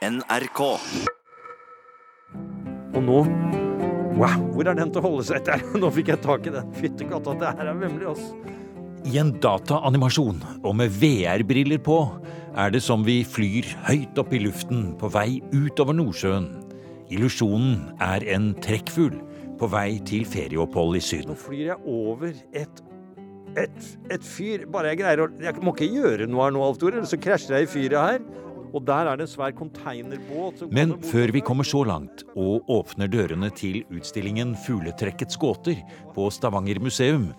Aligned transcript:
NRK. 0.00 0.60
Og 2.96 3.02
nå 3.04 3.18
Wow, 4.20 4.40
hvor 4.52 4.68
er 4.68 4.76
den 4.76 4.90
til 4.92 5.00
å 5.00 5.04
holde 5.04 5.24
seg 5.28 5.38
etter? 5.38 5.62
Nå 5.80 5.88
fikk 5.92 6.10
jeg 6.12 6.20
tak 6.24 6.48
i 6.48 6.52
den. 6.52 6.72
Fytti 6.76 7.06
katta, 7.08 7.34
det 7.40 7.52
her 7.56 7.68
er 7.70 7.76
vemmelig, 7.78 8.10
ass. 8.10 8.32
I 9.08 9.16
en 9.20 9.30
dataanimasjon 9.40 10.40
og 10.58 10.74
med 10.76 10.92
VR-briller 11.00 11.80
på 11.84 11.98
er 12.58 12.72
det 12.74 12.82
som 12.84 13.04
vi 13.06 13.20
flyr 13.24 13.68
høyt 13.86 14.18
opp 14.20 14.34
i 14.36 14.42
luften 14.42 14.90
på 15.00 15.08
vei 15.12 15.38
utover 15.54 15.96
Nordsjøen. 15.96 16.50
Illusjonen 17.12 17.78
er 18.04 18.24
en 18.34 18.50
trekkfugl 18.64 19.16
på 19.60 19.68
vei 19.72 19.98
til 20.08 20.24
ferieopphold 20.28 20.96
i 20.96 21.04
Syden. 21.04 21.32
Nå 21.32 21.40
flyr 21.44 21.74
jeg 21.74 21.80
over 21.84 22.36
et 22.56 22.84
et, 23.58 23.86
et 24.14 24.22
fyr 24.22 24.62
Bare 24.70 24.92
jeg 24.92 25.00
greier 25.00 25.24
å 25.24 25.26
Jeg 25.42 25.58
må 25.58 25.72
ikke 25.74 25.88
gjøre 25.90 26.28
noe 26.30 26.44
her 26.44 26.52
nå, 26.54 26.60
Alf 26.62 26.76
Tore, 26.78 27.00
ellers 27.00 27.10
så 27.10 27.18
krasjer 27.18 27.56
jeg 27.56 27.66
i 27.66 27.70
fyret 27.72 27.98
her. 27.98 28.20
Og 28.70 28.84
der 28.86 29.08
er 29.10 29.18
det 29.18 29.26
en 29.26 29.32
svær 29.32 29.54
containerbåt. 29.56 30.58
som 30.58 30.74
Men 30.74 30.96
før 31.02 31.32
vi 31.34 31.40
kommer 31.40 31.66
så 31.66 31.82
langt 31.84 32.24
og 32.36 32.68
åpner 32.70 33.10
dørene 33.10 33.50
til 33.50 33.82
utstillingen 33.90 34.54
Fugletrekkets 34.66 35.38
gåter 35.40 35.82
på 36.14 36.28
Stavanger 36.30 36.80
museum, 36.80 37.32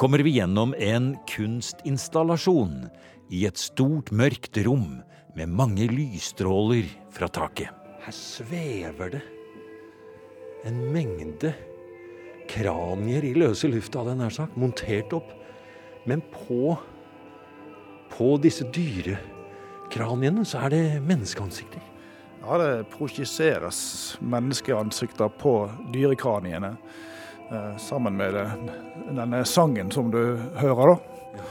kommer 0.00 0.22
vi 0.24 0.38
gjennom 0.38 0.74
en 0.78 1.14
kunstinstallasjon 1.28 2.88
i 3.30 3.44
et 3.46 3.58
stort, 3.60 4.10
mørkt 4.10 4.56
rom 4.66 5.02
med 5.36 5.52
mange 5.52 5.86
lysstråler 5.90 6.88
fra 7.14 7.28
taket. 7.28 7.68
Her 8.00 8.16
svever 8.16 9.12
det 9.12 9.20
en 10.66 10.80
mengde 10.92 11.52
kranier 12.50 13.24
i 13.24 13.34
løse 13.36 13.68
lufta, 13.70 14.00
hadde 14.00 14.16
jeg 14.16 14.20
nær 14.22 14.34
sagt, 14.34 14.56
montert 14.58 15.12
opp. 15.16 15.30
Men 16.08 16.22
på, 16.32 16.74
på 18.12 18.30
disse 18.42 18.66
dyrekraniene 19.90 20.44
så 20.46 20.64
er 20.64 20.70
det 20.70 21.02
menneskeansikter. 21.02 21.82
Ja, 22.40 22.56
det 22.58 22.86
projiseres 22.92 24.16
menneskeansikter 24.20 25.28
på 25.28 25.70
dyrekraniene. 25.92 26.76
eh, 27.50 27.76
Sammen 27.76 28.16
med 28.16 28.34
denne 29.10 29.44
sangen 29.44 29.90
som 29.90 30.10
du 30.10 30.36
hører, 30.56 30.94
da. 30.94 31.42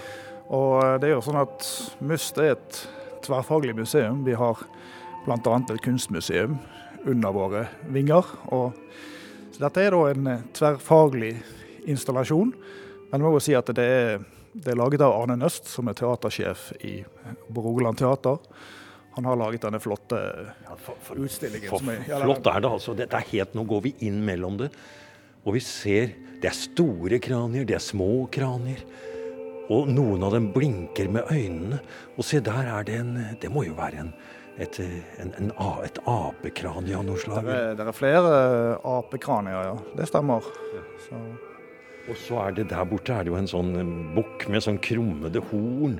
Og 0.49 0.83
eh, 0.83 0.97
det 0.99 1.09
er 1.09 1.13
jo 1.17 1.21
sånn 1.21 1.41
at 1.41 1.67
MUST 2.01 2.37
er 2.39 2.55
et 2.55 2.87
tverrfaglig 3.21 3.75
museum. 3.75 4.23
Vi 4.25 4.33
har 4.33 4.57
bl.a. 5.25 5.59
et 5.59 5.81
kunstmuseum 5.83 6.57
under 7.05 7.31
våre 7.31 7.67
vinger. 7.91 8.25
Og 8.51 8.73
så 9.51 9.67
dette 9.67 9.83
er 9.83 9.91
da 9.91 10.05
en 10.09 10.27
eh, 10.27 10.47
tverrfaglig 10.53 11.35
installasjon. 11.87 12.53
Men 13.11 13.19
jeg 13.19 13.25
må 13.27 13.35
jo 13.35 13.43
si 13.43 13.53
at 13.53 13.67
det 13.75 13.85
er, 13.85 14.19
det 14.53 14.73
er 14.73 14.79
laget 14.79 15.03
av 15.05 15.13
Arne 15.13 15.35
Nøst, 15.39 15.67
som 15.69 15.89
er 15.89 15.97
teatersjef 15.97 16.69
i 16.85 16.99
Rogaland 17.55 17.99
Teater. 17.99 18.39
Han 19.17 19.27
har 19.27 19.37
laget 19.39 19.65
denne 19.65 19.81
flotte 19.83 20.19
utstillingen. 21.15 21.69
For, 21.69 21.81
som 21.81 21.91
er, 21.91 22.01
ja, 22.07 22.21
flott 22.23 22.47
er 22.47 22.63
det 22.63 22.71
altså. 22.71 22.95
Dette 22.97 23.19
er 23.19 23.29
helt, 23.33 23.55
Nå 23.57 23.65
går 23.67 23.83
vi 23.87 23.93
inn 24.07 24.21
mellom 24.25 24.59
det, 24.61 24.71
og 25.45 25.55
vi 25.55 25.61
ser 25.63 26.11
Det 26.39 26.47
er 26.47 26.55
store 26.55 27.17
kranier, 27.19 27.65
det 27.67 27.75
er 27.75 27.83
små 27.83 28.29
kranier. 28.31 28.79
Og 29.69 29.89
noen 29.91 30.23
av 30.23 30.31
dem 30.31 30.45
blinker 30.53 31.09
med 31.11 31.27
øynene. 31.27 31.81
Og 32.15 32.23
se, 32.23 32.39
der 32.39 32.69
er 32.77 32.85
det 32.87 32.95
en 33.01 33.11
Det 33.41 33.51
må 33.51 33.65
jo 33.67 33.75
være 33.75 34.05
en, 34.05 34.13
et, 34.57 34.79
en, 35.19 35.33
en, 35.35 35.51
et 35.83 35.99
apekranie 36.07 36.95
av 36.95 37.03
noe 37.03 37.19
slag. 37.19 37.43
Det 37.43 37.57
er, 37.57 37.75
det 37.75 37.87
er 37.91 37.97
flere 37.97 38.31
apekranier, 38.87 39.67
ja. 39.67 39.75
Det 39.99 40.07
stemmer. 40.07 40.47
Så, 41.09 41.19
Og 42.07 42.17
så 42.17 42.39
er 42.45 42.55
det 42.57 42.69
der 42.71 42.87
borte 42.89 43.13
er 43.13 43.25
det 43.25 43.33
jo 43.33 43.37
en 43.39 43.49
sånn 43.49 43.75
eh, 43.77 43.93
bukk 44.15 44.47
med 44.49 44.65
sånn 44.65 44.79
krummede 44.81 45.43
horn. 45.51 45.99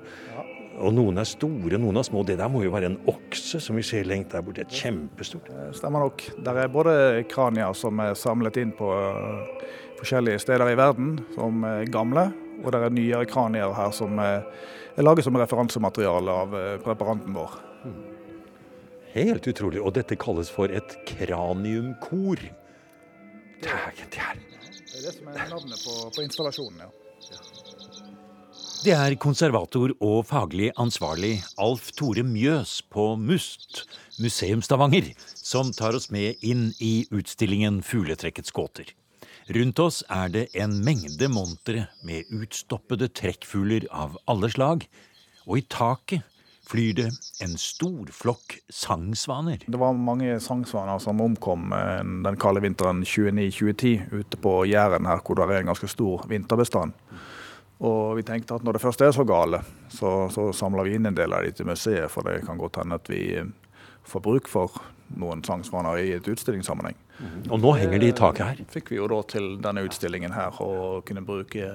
Og 0.80 0.94
noen 0.96 1.20
er 1.20 1.28
store, 1.28 1.78
noen 1.82 2.00
er 2.00 2.06
små. 2.08 2.24
Det 2.24 2.38
der 2.40 2.52
må 2.52 2.64
jo 2.64 2.72
være 2.72 2.94
en 2.94 3.00
okse 3.12 3.60
som 3.60 3.76
vi 3.76 3.84
ser 3.84 4.08
lengt 4.08 4.32
der 4.32 4.44
borte. 4.46 4.64
Et 4.64 4.80
kjempestort. 4.82 5.50
stemmer 5.76 6.06
nok. 6.06 6.24
Der 6.46 6.64
er 6.64 6.72
både 6.72 6.94
kranier 7.32 7.76
som 7.76 8.00
er 8.00 8.16
samlet 8.16 8.62
inn 8.62 8.72
på 8.78 8.90
eh, 8.96 9.64
forskjellige 10.00 10.40
steder 10.46 10.72
i 10.72 10.78
verden, 10.80 11.18
som 11.36 11.66
er 11.68 11.90
gamle, 11.92 12.30
og 12.64 12.72
det 12.72 12.84
er 12.84 12.96
nyere 12.96 13.28
kranier 13.28 13.74
her 13.76 13.92
som 13.96 14.20
er, 14.24 14.46
er 14.96 15.04
laget 15.04 15.28
som 15.28 15.36
referansemateriale 15.40 16.38
av 16.46 16.56
eh, 16.56 16.78
preparanten 16.86 17.36
vår. 17.36 17.60
Helt 19.14 19.48
utrolig. 19.52 19.82
Og 19.82 19.96
dette 19.98 20.18
kalles 20.22 20.52
for 20.54 20.72
et 20.72 20.96
kraniumkor. 21.10 22.46
Dægen, 23.60 24.14
det 24.14 24.24
er 24.24 24.49
Det 25.00 25.06
er 25.06 25.14
det 25.14 25.20
som 25.22 25.28
er 25.32 25.46
navnet 25.48 25.80
på, 25.80 25.94
på 26.12 26.24
installasjonen, 26.26 26.82
ja. 26.84 26.90
Det 28.84 28.92
er 28.92 29.14
konservator 29.16 29.94
og 30.04 30.26
faglig 30.28 30.74
ansvarlig 30.76 31.38
Alf 31.56 31.86
Tore 31.96 32.26
Mjøs 32.28 32.82
på 32.92 33.06
MUST, 33.16 33.86
Museum 34.20 34.60
Stavanger, 34.60 35.08
som 35.40 35.72
tar 35.72 35.96
oss 35.96 36.10
med 36.12 36.44
inn 36.44 36.74
i 36.84 37.06
utstillingen 37.16 37.80
Fugletrekkets 37.80 38.52
gåter. 38.52 38.92
Rundt 39.56 39.80
oss 39.80 40.02
er 40.12 40.36
det 40.36 40.46
en 40.60 40.76
mengde 40.84 41.32
montre 41.32 41.86
med 42.04 42.28
utstoppede 42.36 43.08
trekkfugler 43.16 43.88
av 43.96 44.20
alle 44.28 44.52
slag, 44.52 44.84
og 45.48 45.62
i 45.62 45.68
taket 45.72 46.28
flyr 46.70 46.94
det 46.94 47.08
en 47.44 47.56
stor 47.58 48.12
flokk 48.14 48.60
sangsvaner. 48.70 49.64
Det 49.66 49.80
var 49.82 49.94
mange 49.98 50.38
sangsvaner 50.44 51.00
som 51.02 51.22
omkom 51.22 51.74
eh, 51.74 52.04
den 52.26 52.38
kalde 52.42 52.62
vinteren 52.66 53.04
29-2010 53.04 54.14
ute 54.14 54.38
på 54.38 54.54
Jæren 54.70 55.10
her, 55.10 55.24
hvor 55.26 55.40
det 55.40 55.50
er 55.50 55.64
en 55.64 55.72
ganske 55.72 55.90
stor 55.90 56.28
vinterbestand. 56.30 56.94
Og 57.80 58.18
vi 58.20 58.26
tenkte 58.28 58.60
at 58.60 58.66
når 58.68 58.76
det 58.76 58.84
først 58.84 59.02
er 59.02 59.16
så 59.16 59.24
gale, 59.24 59.64
så, 59.90 60.28
så 60.34 60.50
samler 60.54 60.86
vi 60.86 60.98
inn 60.98 61.10
en 61.10 61.18
del 61.18 61.34
av 61.34 61.48
de 61.48 61.56
til 61.56 61.70
museet, 61.70 62.12
for 62.12 62.28
det 62.28 62.44
kan 62.46 62.60
godt 62.60 62.82
hende 62.84 63.00
at 63.00 63.10
vi 63.10 63.24
eh, 63.40 63.50
får 64.10 64.26
bruk 64.26 64.50
for 64.52 64.82
noen 65.18 65.42
sangsvaner 65.46 66.04
i 66.04 66.12
et 66.18 66.28
utstillingssammenheng. 66.30 66.98
Og 67.50 67.60
nå 67.60 67.74
henger 67.80 68.00
de 68.00 68.12
i 68.12 68.16
taket 68.16 68.46
her. 68.46 68.60
Fikk 68.72 68.94
vi 68.94 69.00
jo 69.00 69.08
da 69.12 69.20
til 69.28 69.56
denne 69.64 69.84
utstillingen 69.88 70.36
her 70.36 70.56
og 70.64 71.02
kunne 71.08 71.26
bruke 71.26 71.66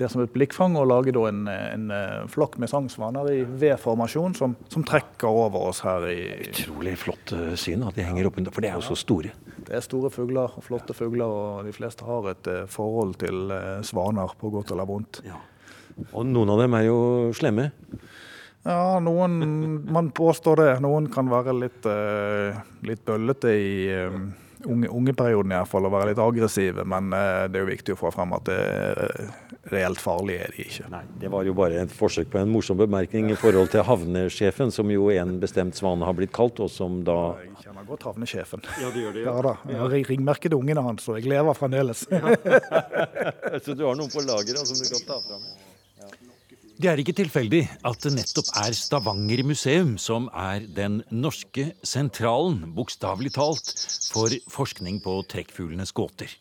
det 0.00 0.08
som 0.12 0.22
et 0.22 0.32
blikkfang 0.32 0.76
og 0.80 0.88
lage 0.90 1.12
da 1.14 1.26
en, 1.28 1.44
en 1.50 1.90
eh, 1.94 2.24
flokk 2.32 2.56
med 2.62 2.70
sangsvaner 2.72 3.28
i 3.32 3.38
V-formasjon 3.44 4.36
som, 4.38 4.56
som 4.72 4.84
trekker 4.86 5.28
over 5.28 5.68
oss 5.70 5.82
her 5.84 6.06
i 6.10 6.18
Utrolig 6.48 6.96
flott 7.00 7.34
eh, 7.36 7.52
syn 7.60 7.84
at 7.86 7.98
de 7.98 8.06
henger 8.06 8.30
oppunder, 8.30 8.54
for 8.54 8.64
de 8.64 8.70
er 8.70 8.78
jo 8.78 8.86
så 8.88 8.98
store. 8.98 9.34
Det 9.60 9.76
er 9.76 9.84
store 9.84 10.10
fugler 10.12 10.56
flotte 10.64 10.96
fugler, 10.96 11.28
og 11.28 11.68
de 11.68 11.74
fleste 11.76 12.06
har 12.08 12.32
et 12.32 12.50
eh, 12.50 12.66
forhold 12.70 13.18
til 13.20 13.54
svaner, 13.86 14.34
på 14.40 14.52
godt 14.52 14.72
eller 14.74 14.88
vondt. 14.88 15.22
Og 16.10 16.24
noen 16.26 16.52
av 16.54 16.62
dem 16.62 16.76
er 16.78 16.86
jo 16.88 16.98
slemme. 17.36 17.70
Ja, 18.64 19.00
noen 19.00 19.40
Man 19.88 20.10
påstår 20.16 20.60
det. 20.60 20.70
Noen 20.84 21.08
kan 21.12 21.28
være 21.32 21.54
litt, 21.56 21.86
litt 22.84 23.02
bøllete 23.08 23.52
i 23.56 23.70
unge, 24.66 24.88
ungeperioden 24.88 25.54
iallfall, 25.54 25.86
å 25.88 25.92
være 25.92 26.10
litt 26.10 26.20
aggressive. 26.22 26.84
Men 26.88 27.12
eh, 27.16 27.46
det 27.50 27.60
er 27.60 27.64
jo 27.64 27.70
viktig 27.70 27.94
å 27.96 28.00
få 28.00 28.12
frem 28.14 28.34
at 28.36 28.46
det 28.48 28.56
er 28.56 29.30
reelt 29.72 30.00
farlig 30.02 30.40
er 30.44 30.54
de 30.54 30.66
ikke. 30.66 30.88
Nei, 30.92 31.02
Det 31.20 31.30
var 31.32 31.46
jo 31.46 31.54
bare 31.56 31.82
et 31.84 31.94
forsøk 31.94 32.30
på 32.32 32.40
en 32.40 32.52
morsom 32.52 32.80
bemerkning 32.80 33.30
i 33.32 33.38
forhold 33.38 33.72
til 33.74 33.84
havnesjefen, 33.86 34.72
som 34.74 34.90
jo 34.92 35.08
en 35.14 35.38
bestemt 35.42 35.78
svane 35.78 36.06
har 36.06 36.16
blitt 36.18 36.34
kalt, 36.36 36.60
og 36.60 36.70
som 36.72 37.00
da 37.06 37.18
Jeg 37.40 37.66
kjenner 37.66 37.88
godt 37.88 38.06
havnesjefen. 38.10 38.64
Ja, 38.82 38.92
det 38.94 39.06
gjør 39.06 39.16
det, 39.16 39.24
Ja 39.28 39.36
da. 39.46 39.56
Jeg 39.70 39.82
har 39.84 39.96
ringmerket 40.12 40.56
ungene 40.56 40.84
hans, 40.84 41.08
og 41.08 41.20
jeg 41.20 41.30
lever 41.30 41.58
fremdeles. 41.58 42.06
Så 43.64 43.74
du 43.74 43.84
har 43.86 43.98
noen 43.98 44.12
på 44.12 44.24
lageret 44.24 44.66
som 44.66 44.76
du 44.76 44.86
kan 44.88 45.06
ta 45.08 45.20
fram? 45.26 45.44
Det 46.80 46.88
er 46.88 47.00
ikke 47.02 47.12
tilfeldig 47.12 47.58
at 47.84 47.98
det 48.00 48.10
nettopp 48.14 48.46
er 48.56 48.72
Stavanger 48.72 49.42
museum 49.44 49.98
som 50.00 50.30
er 50.32 50.62
den 50.64 51.02
norske 51.12 51.66
sentralen, 51.84 52.70
bokstavelig 52.72 53.34
talt, 53.34 53.74
for 54.08 54.32
forskning 54.48 55.02
på 55.04 55.18
trekkfuglenes 55.28 55.92
gåter. 55.92 56.32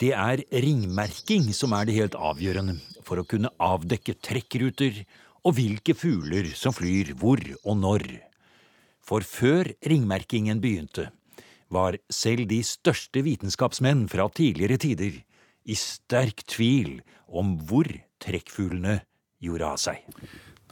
Det 0.00 0.14
er 0.16 0.40
ringmerking 0.64 1.50
som 1.52 1.76
er 1.76 1.84
det 1.84 1.98
helt 1.98 2.16
avgjørende 2.16 2.78
for 3.04 3.20
å 3.20 3.26
kunne 3.28 3.52
avdekke 3.60 4.16
trekkruter 4.24 5.02
og 5.44 5.58
hvilke 5.60 5.98
fugler 6.00 6.48
som 6.56 6.72
flyr 6.72 7.12
hvor 7.20 7.44
og 7.60 7.76
når. 7.82 8.08
For 9.04 9.20
før 9.20 9.74
ringmerkingen 9.84 10.64
begynte, 10.64 11.10
var 11.68 12.00
selv 12.08 12.48
de 12.48 12.64
største 12.64 13.20
vitenskapsmenn 13.28 14.06
fra 14.08 14.32
tidligere 14.32 14.80
tider 14.80 15.20
i 15.68 15.76
sterk 15.76 16.40
tvil 16.48 17.02
om 17.28 17.58
hvor 17.68 17.98
trekkfuglene 18.22 19.02
gjorde 19.42 19.74
av 19.74 19.82
seg. 19.82 20.06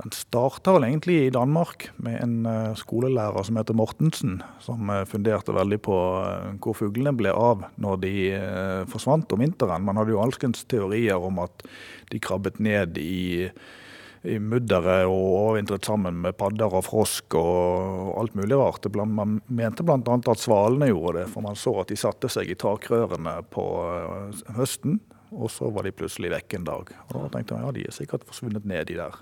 Den 0.00 0.14
starta 0.16 0.72
vel 0.72 0.86
egentlig 0.86 1.16
i 1.26 1.32
Danmark 1.34 1.90
med 2.00 2.22
en 2.22 2.46
eh, 2.48 2.76
skolelærer 2.78 3.44
som 3.44 3.58
heter 3.60 3.76
Mortensen, 3.76 4.38
som 4.64 4.88
eh, 4.88 5.02
funderte 5.08 5.52
veldig 5.52 5.78
på 5.84 5.96
eh, 6.22 6.54
hvor 6.62 6.78
fuglene 6.78 7.12
ble 7.16 7.34
av 7.36 7.66
når 7.76 8.00
de 8.06 8.14
forsvant 8.88 9.34
om 9.34 9.44
vinteren. 9.44 9.84
Man 9.84 10.00
hadde 10.00 10.14
jo 10.14 10.22
alskens 10.22 10.64
teorier 10.70 11.20
om 11.20 11.42
at 11.44 11.66
de 12.10 12.22
krabbet 12.22 12.62
ned 12.64 12.96
i, 13.02 13.50
i 14.24 14.38
mudderet 14.40 15.04
og 15.10 15.20
overvintret 15.42 15.84
sammen 15.90 16.22
med 16.24 16.38
padder 16.40 16.80
og 16.80 16.86
frosk 16.88 17.36
og 17.36 18.16
alt 18.22 18.40
mulig 18.40 18.56
rart. 18.56 18.88
Man 18.96 19.42
mente 19.52 19.84
bl.a. 19.84 20.00
at 20.00 20.40
svalene 20.40 20.88
gjorde 20.88 21.18
det, 21.20 21.28
for 21.34 21.44
man 21.44 21.60
så 21.60 21.76
at 21.82 21.92
de 21.92 22.00
satte 22.00 22.32
seg 22.32 22.48
i 22.48 22.56
takrørene 22.56 23.36
på 23.52 23.68
høsten. 24.56 25.02
Og 25.30 25.50
så 25.52 25.70
var 25.70 25.86
de 25.86 25.94
plutselig 25.94 26.32
vekk 26.34 26.58
en 26.58 26.68
dag. 26.68 26.94
Og 27.08 27.16
da 27.16 27.26
tenkte 27.34 27.56
jeg 27.56 27.66
ja, 27.66 27.74
de 27.76 27.86
er 27.86 27.96
sikkert 27.96 28.26
forsvunnet 28.28 28.66
ned 28.68 28.88
de 28.90 28.98
der. 28.98 29.18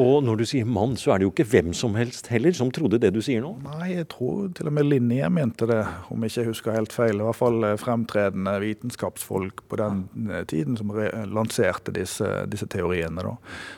Og 0.00 0.24
når 0.26 0.40
du 0.40 0.44
sier 0.48 0.66
mann, 0.66 0.96
så 0.98 1.12
er 1.12 1.20
det 1.20 1.26
jo 1.26 1.30
ikke 1.30 1.46
hvem 1.52 1.70
som 1.76 1.94
helst 1.98 2.26
heller 2.32 2.54
som 2.56 2.70
trodde 2.74 2.98
det 3.02 3.12
du 3.14 3.20
sier 3.22 3.42
nå? 3.44 3.52
Nei, 3.62 3.92
jeg 3.92 4.08
tror 4.10 4.48
til 4.56 4.66
og 4.70 4.74
med 4.74 4.88
Linje 4.88 5.28
mente 5.30 5.68
det, 5.70 5.82
om 6.10 6.24
jeg 6.24 6.32
ikke 6.32 6.46
husker 6.48 6.74
helt 6.74 6.94
feil. 6.94 7.20
I 7.20 7.28
hvert 7.28 7.38
fall 7.38 7.66
eh, 7.68 7.76
fremtredende 7.78 8.56
vitenskapsfolk 8.64 9.62
på 9.70 9.78
den 9.78 10.02
eh, 10.32 10.42
tiden 10.50 10.78
som 10.80 10.90
lanserte 11.30 11.94
disse, 11.94 12.26
disse 12.50 12.68
teoriene. 12.70 13.22
Da. 13.22 13.36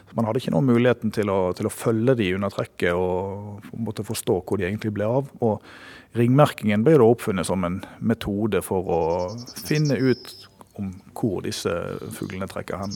Så 0.08 0.16
man 0.16 0.28
hadde 0.28 0.40
ikke 0.40 0.54
noen 0.56 0.70
muligheten 0.70 1.12
til 1.12 1.32
å, 1.32 1.40
til 1.58 1.68
å 1.68 1.74
følge 1.74 2.16
de 2.22 2.32
under 2.38 2.54
trekket 2.54 2.96
og 2.96 3.68
måtte 3.76 4.06
forstå 4.06 4.40
hvor 4.40 4.60
de 4.60 4.70
egentlig 4.70 4.94
ble 4.96 5.10
av. 5.18 5.28
Og 5.44 5.60
ringmerkingen 6.16 6.86
ble 6.86 6.96
da 6.96 7.10
oppfunnet 7.12 7.48
som 7.48 7.66
en 7.66 7.82
metode 8.00 8.64
for 8.64 8.88
å 8.88 9.02
finne 9.66 10.00
ut 10.00 10.45
om 10.78 10.92
hvor 11.16 11.42
disse 11.46 11.72
fuglene 12.16 12.48
trekker 12.50 12.80
hen. 12.80 12.94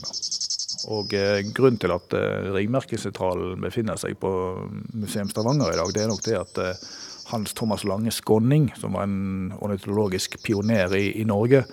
Og 0.89 1.13
eh, 1.13 1.43
Grunnen 1.53 1.79
til 1.81 1.93
at 1.93 2.13
eh, 2.17 2.49
Ringmerkesentralen 2.55 3.61
befinner 3.61 3.99
seg 4.01 4.17
på 4.21 4.31
Museum 4.93 5.29
Stavanger 5.29 5.73
i 5.73 5.79
dag, 5.79 5.93
det 5.93 6.03
er 6.03 6.11
nok 6.11 6.23
det 6.25 6.37
at 6.39 6.61
eh, 6.61 6.85
Hans 7.31 7.53
Thomas 7.55 7.85
Lange 7.87 8.11
Skånning, 8.11 8.71
som 8.79 8.97
var 8.97 9.07
en 9.07 9.53
ornitologisk 9.61 10.39
pioner 10.43 10.93
i, 10.97 11.11
i, 11.21 11.25
Norge, 11.27 11.63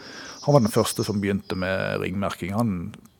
han 0.44 0.54
var 0.54 0.62
den 0.62 0.72
første 0.72 1.04
som 1.04 1.22
begynte 1.22 1.56
med 1.58 1.98
ringmerking. 2.02 2.52
Han 2.54 2.74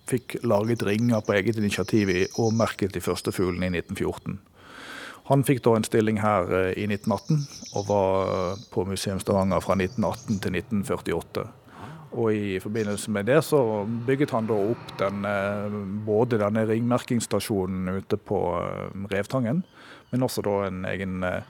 fikk 0.09 0.39
laget 0.47 0.85
ringer 0.87 1.25
på 1.25 1.35
eget 1.37 1.59
initiativ 1.61 2.13
og 2.39 2.55
merket 2.57 2.95
de 2.95 3.03
første 3.05 3.35
fuglene 3.35 3.69
i 3.69 3.81
1914. 3.81 4.39
Han 5.29 5.43
fikk 5.45 5.61
da 5.67 5.75
en 5.77 5.85
stilling 5.85 6.23
her 6.23 6.47
i 6.73 6.87
1918, 6.89 7.43
og 7.77 7.89
var 7.91 8.63
på 8.73 8.87
Museum 8.89 9.19
Stavanger 9.21 9.61
fra 9.61 9.77
1918 9.77 10.39
til 10.41 10.57
1948. 10.63 11.45
Og 12.13 12.33
i 12.33 12.59
forbindelse 12.63 13.13
med 13.13 13.29
det 13.29 13.43
så 13.45 13.61
bygget 14.07 14.33
han 14.33 14.49
da 14.49 14.57
opp 14.73 14.95
den, 15.01 15.25
eh, 15.29 15.79
både 16.07 16.41
denne 16.41 16.65
ringmerkingsstasjonen 16.69 18.01
ute 18.01 18.17
på 18.17 18.41
eh, 18.63 18.97
Revtangen, 19.13 19.65
men 20.11 20.25
også 20.25 20.45
da 20.47 20.55
en 20.67 20.85
egen 20.89 21.23
eh, 21.27 21.43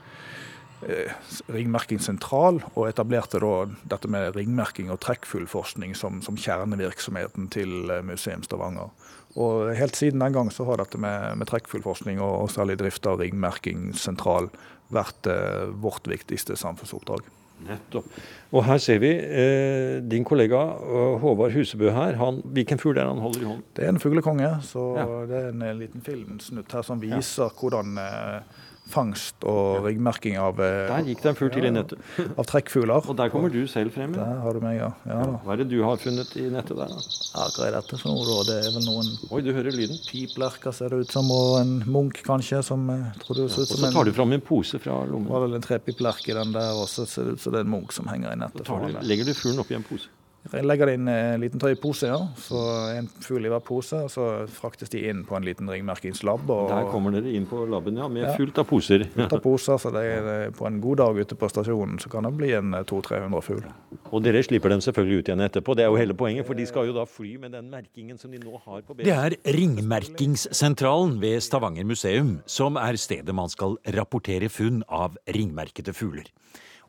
ringmerkingssentral, 1.51 2.61
og 2.73 2.87
etablerte 2.87 3.39
da 3.43 3.53
dette 3.95 4.11
med 4.11 4.35
ringmerking 4.35 4.91
og 4.91 5.01
trekkfuglforskning 5.03 5.95
som, 5.95 6.21
som, 6.23 6.39
kjernevirksomheten 6.39 7.49
til 7.51 7.91
Museum 8.07 8.43
Stavanger. 8.43 8.91
Og 9.39 9.75
helt 9.77 9.95
siden 9.95 10.23
den 10.23 10.33
gang 10.33 10.51
så 10.51 10.65
har 10.65 10.79
dette 10.81 10.97
med, 10.97 11.37
med 11.37 11.49
trekkfuglforskning 11.51 12.21
og, 12.23 12.49
særlig 12.51 12.79
drift 12.81 13.05
av 13.07 13.19
ringmerkingssentral 13.21 14.49
vært 14.93 15.29
eh, 15.29 15.67
vårt 15.83 16.07
viktigste 16.09 16.57
samfunnsoppdrag. 16.57 17.27
Nettopp. 17.67 18.07
Og 18.55 18.63
her 18.65 18.79
ser 18.81 19.01
vi 19.03 19.11
eh, 19.13 19.99
din 20.01 20.23
kollega 20.25 20.61
eh, 20.79 21.19
Håvard 21.21 21.53
Husebø 21.53 21.91
her. 21.93 22.15
Han, 22.21 22.39
hvilken 22.55 22.81
fugl 22.81 22.97
er 22.97 23.03
det 23.03 23.11
han 23.11 23.23
holder 23.25 23.43
i 23.43 23.49
hånden? 23.49 23.67
Det 23.77 23.85
er 23.85 23.93
en 23.93 24.01
fuglekonge. 24.01 24.49
Så 24.65 24.85
ja. 24.97 25.05
det 25.29 25.43
er 25.43 25.51
en 25.53 25.67
liten 25.79 26.05
filmsnutt 26.05 26.73
her 26.73 26.85
som 26.87 27.01
viser 27.03 27.45
ja. 27.45 27.53
hvordan 27.59 27.99
eh, 28.01 28.65
fangst 28.89 29.45
og 29.47 29.85
ryggmerking 29.85 30.37
av 30.41 30.59
eh, 30.63 30.89
Der 30.89 31.07
gikk 31.07 31.23
det 31.23 31.31
en 31.31 31.37
fugl 31.37 31.51
til 31.53 31.67
i 31.69 31.71
nettet. 31.73 32.01
Av 32.39 32.47
trekkfugler. 32.49 33.09
Og 33.09 33.17
der 33.19 33.31
kommer 33.33 33.53
du 33.53 33.61
selv 33.69 33.93
frem? 33.95 34.15
Ja. 34.17 34.25
Der 34.25 34.41
har 34.43 34.57
du 34.57 34.63
meg, 34.63 34.79
ja. 34.79 34.89
ja 35.09 35.19
Hva 35.43 35.55
er 35.55 35.63
det 35.63 35.69
du 35.71 35.77
har 35.85 35.99
funnet 36.01 36.33
i 36.39 36.47
nettet 36.51 36.77
der? 36.79 36.91
da? 36.91 36.99
Ja, 36.99 37.47
Hva 37.55 37.67
er 37.67 37.77
dette 37.77 37.99
for 38.01 38.11
noe, 38.11 38.25
da? 38.27 38.37
Det 38.49 38.57
er 38.67 38.75
vel 38.77 38.87
noen 38.87 39.11
Oi, 39.29 39.41
du 39.45 39.51
hører 39.55 39.75
lyden. 39.75 39.99
Piplerker 40.09 40.75
ser 40.75 40.93
det 40.93 41.05
ut 41.05 41.15
som, 41.15 41.29
og 41.33 41.59
en 41.61 41.75
munk 41.89 42.21
kanskje, 42.27 42.61
som 42.65 42.85
eh, 42.93 43.09
tror 43.23 43.41
du 43.41 43.43
ser 43.47 43.65
ut 43.65 43.73
som 43.73 43.79
en 43.79 43.89
Og 43.89 43.93
så 43.93 43.95
tar 43.99 44.09
du 44.09 44.15
fram 44.17 44.37
en 44.37 44.45
pose 44.45 44.81
fra 44.81 45.01
lommen. 45.05 45.29
Det 45.29 45.35
var 45.35 45.45
vel 45.47 45.59
en 45.59 45.65
trepiplerke 45.65 46.33
i 46.33 46.37
den 46.39 46.55
der, 46.55 46.71
og 46.79 46.89
så 46.91 47.07
ser 47.09 47.29
det 47.29 47.37
ut 47.37 47.45
som 47.45 47.55
det 47.55 47.63
er 47.63 47.69
en 47.69 47.75
munk 47.77 47.95
som 47.95 48.09
henger 48.11 48.33
i 48.33 48.39
nettet. 48.39 48.65
Du, 48.69 49.03
legger 49.05 49.29
du 49.29 49.35
fuglen 49.37 49.61
oppi 49.65 49.77
en 49.77 49.85
pose? 49.85 50.11
Jeg 50.49 50.65
legger 50.65 50.87
det 50.89 50.93
inn 50.97 51.09
en 51.11 51.41
liten 51.43 51.61
tøypose, 51.61 52.07
ja. 52.09 52.17
Så 52.39 52.59
en 52.95 53.09
fugl 53.21 53.45
i 53.45 53.51
hver 53.51 53.61
pose. 53.65 53.99
og 54.05 54.11
Så 54.13 54.25
fraktes 54.55 54.89
de 54.89 55.01
inn 55.09 55.21
på 55.27 55.35
en 55.37 55.45
liten 55.45 55.69
ringmerkingslab. 55.69 56.47
Og... 56.49 56.71
Der 56.71 56.87
kommer 56.89 57.13
dere 57.13 57.33
inn 57.35 57.45
på 57.49 57.65
laben, 57.69 57.99
ja, 57.99 58.07
med 58.11 58.25
ja. 58.25 58.33
fullt 58.39 58.61
av 58.61 58.67
poser. 58.69 59.05
Fullt 59.19 59.35
av 59.35 59.43
poser, 59.43 59.77
så 59.81 59.91
det 59.93 60.03
er, 60.07 60.29
På 60.55 60.67
en 60.69 60.79
god 60.81 61.01
dag 61.01 61.19
ute 61.19 61.37
på 61.37 61.49
stasjonen 61.51 61.99
så 62.01 62.09
kan 62.11 62.25
det 62.25 62.33
bli 62.39 62.53
en 62.57 62.73
200-300 62.77 63.43
fugl. 63.45 63.67
Og 64.09 64.23
dere 64.25 64.41
slipper 64.45 64.73
dem 64.73 64.81
selvfølgelig 64.83 65.19
ut 65.19 65.31
igjen 65.31 65.45
etterpå. 65.45 65.75
Det 65.77 65.85
er 65.85 65.91
jo 65.91 65.99
hele 65.99 66.17
poenget, 66.17 66.47
for 66.47 66.57
de 66.57 66.65
skal 66.69 66.89
jo 66.89 66.95
da 66.97 67.05
fly 67.09 67.35
med 67.41 67.53
den 67.57 67.69
merkingen 67.73 68.17
som 68.21 68.33
de 68.33 68.41
nå 68.41 68.55
har 68.65 68.81
på 68.87 68.95
B. 68.95 69.03
Det 69.05 69.15
er 69.15 69.37
Ringmerkingssentralen 69.59 71.19
ved 71.21 71.43
Stavanger 71.45 71.87
museum 71.87 72.39
som 72.49 72.79
er 72.79 72.97
stedet 72.99 73.35
man 73.35 73.51
skal 73.51 73.77
rapportere 73.95 74.49
funn 74.49 74.81
av 74.87 75.19
ringmerkede 75.35 75.93
fugler 75.93 76.31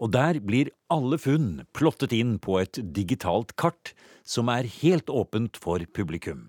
og 0.01 0.13
der 0.17 0.41
blir 0.41 0.73
alle 0.93 1.19
funn 1.21 1.67
plottet 1.77 2.15
inn 2.17 2.39
på 2.41 2.57
et 2.63 2.81
digitalt 2.97 3.53
kart 3.61 3.93
som 4.25 4.49
er 4.53 4.69
helt 4.81 5.13
åpent 5.13 5.61
for 5.61 5.85
publikum. 5.95 6.49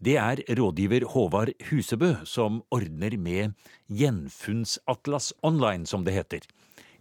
Det 0.00 0.16
er 0.20 0.42
rådgiver 0.58 1.06
Håvard 1.12 1.54
Husebø 1.70 2.12
som 2.28 2.60
ordner 2.72 3.16
med 3.16 3.54
Gjenfunnsatlas 3.88 5.32
online, 5.42 5.86
som 5.88 6.04
det 6.04 6.16
heter. 6.16 6.44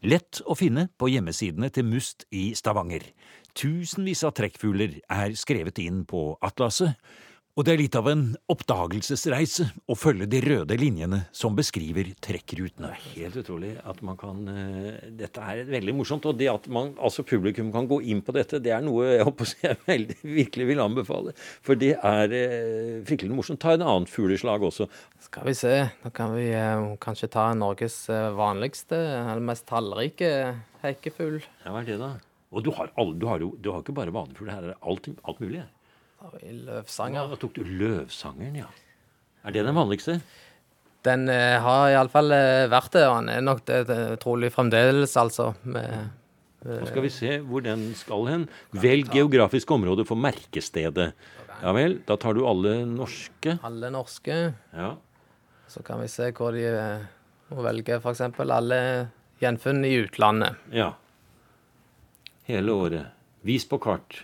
Lett 0.05 0.41
å 0.45 0.55
finne 0.55 0.87
på 0.99 1.09
hjemmesidene 1.11 1.71
til 1.73 1.87
Must 1.89 2.27
i 2.31 2.53
Stavanger. 2.55 3.03
Tusenvis 3.55 4.23
av 4.27 4.35
trekkfugler 4.37 4.99
er 5.11 5.35
skrevet 5.39 5.79
inn 5.83 6.03
på 6.07 6.35
atlaset, 6.43 6.95
og 7.55 7.63
det 7.63 7.71
er 7.71 7.79
litt 7.79 7.95
av 7.95 8.07
en 8.11 8.23
oppdagelsesreise 8.51 9.69
å 9.87 9.95
følge 9.95 10.25
de 10.27 10.41
røde 10.43 10.75
linjene 10.75 11.21
som 11.31 11.53
beskriver 11.55 12.09
trekkrutene. 12.19 12.89
Det 12.91 12.97
er 12.97 13.21
helt 13.21 13.37
utrolig 13.39 13.69
at 13.79 14.01
man 14.03 14.17
kan 14.19 14.41
uh, 14.49 14.89
Dette 15.15 15.39
er 15.39 15.61
veldig 15.69 15.93
morsomt. 15.95 16.27
Og 16.27 16.35
det 16.35 16.49
at 16.51 16.67
man, 16.67 16.91
altså 16.99 17.23
publikum 17.23 17.69
kan 17.71 17.87
gå 17.87 18.01
inn 18.11 18.19
på 18.27 18.35
dette, 18.35 18.59
det 18.59 18.73
er 18.75 18.83
noe 18.83 19.07
jeg 19.07 19.27
håper 19.29 19.53
jeg 19.61 19.79
veldig, 19.85 20.17
virkelig 20.27 20.67
vil 20.67 20.83
anbefale. 20.83 21.35
For 21.63 21.79
det 21.79 21.93
er 21.95 22.35
uh, 22.35 22.99
fryktelig 23.07 23.39
morsomt. 23.39 23.61
Ta 23.63 23.77
en 23.77 23.87
annen 23.87 24.09
fugleslag 24.11 24.67
også. 24.67 24.89
Skal 25.29 25.47
vi 25.47 25.55
se. 25.55 25.73
Da 26.03 26.11
kan 26.11 26.35
vi 26.35 26.49
uh, 26.51 26.91
kanskje 26.99 27.31
ta 27.37 27.47
Norges 27.55 28.01
vanligste, 28.35 28.99
eller 29.21 29.47
mest 29.53 29.63
tallrike 29.71 30.33
hekkefugl. 30.83 31.39
Ja, 31.63 31.71
hva 31.71 31.85
er 31.85 31.93
det, 31.93 32.01
da? 32.03 32.17
Og 32.51 32.67
du 32.67 32.73
har, 32.75 32.91
all, 32.99 33.15
du 33.15 33.25
har 33.31 33.39
jo 33.39 33.53
du 33.59 33.71
har 33.71 33.79
ikke 33.79 33.95
bare 33.95 34.13
vanefugl, 34.15 34.51
her 34.51 34.73
er 34.73 34.77
alt, 34.83 35.07
alt 35.23 35.39
mulig. 35.43 35.63
Her. 36.25 36.57
Løvsanger. 36.65 37.29
Da 37.31 37.39
tok 37.41 37.55
du 37.57 37.63
løvsangeren, 37.63 38.59
ja. 38.63 38.67
Er 39.45 39.53
det 39.53 39.65
den 39.67 39.77
vanligste? 39.77 40.19
Den 41.05 41.29
eh, 41.29 41.61
har 41.61 41.91
iallfall 41.93 42.33
eh, 42.33 42.65
vært 42.71 42.95
det, 42.95 43.05
og 43.05 43.19
den 43.19 43.33
er 43.35 43.43
nok 43.45 43.61
det, 43.67 43.81
det 43.89 43.99
trolig 44.23 44.49
fremdeles, 44.53 45.13
altså. 45.21 45.51
Med, 45.69 46.09
eh, 46.65 46.79
Nå 46.81 46.89
skal 46.89 47.05
vi 47.05 47.13
se 47.13 47.37
hvor 47.45 47.65
den 47.65 47.91
skal 47.97 48.25
hen. 48.31 48.47
Velg 48.73 49.13
geografisk 49.13 49.75
område 49.75 50.07
for 50.09 50.17
merkestedet. 50.17 51.11
Ja 51.61 51.71
vel, 51.75 51.99
da 52.07 52.17
tar 52.19 52.35
du 52.35 52.43
alle 52.47 52.81
norske. 52.89 53.59
Alle 53.63 53.91
norske. 53.93 54.39
Ja. 54.75 54.95
Så 55.71 55.83
kan 55.85 56.01
vi 56.01 56.09
se 56.11 56.31
hvor 56.35 56.55
de 56.55 56.65
eh, 56.67 57.05
må 57.53 57.63
velge 57.65 57.99
f.eks. 58.01 58.21
alle 58.41 58.79
gjenfunn 59.41 59.85
i 59.85 59.95
utlandet. 60.03 60.57
Ja. 60.73 60.91
Hele 62.49 62.73
året. 62.73 63.13
Vis 63.45 63.65
på 63.69 63.79
kart. 63.81 64.23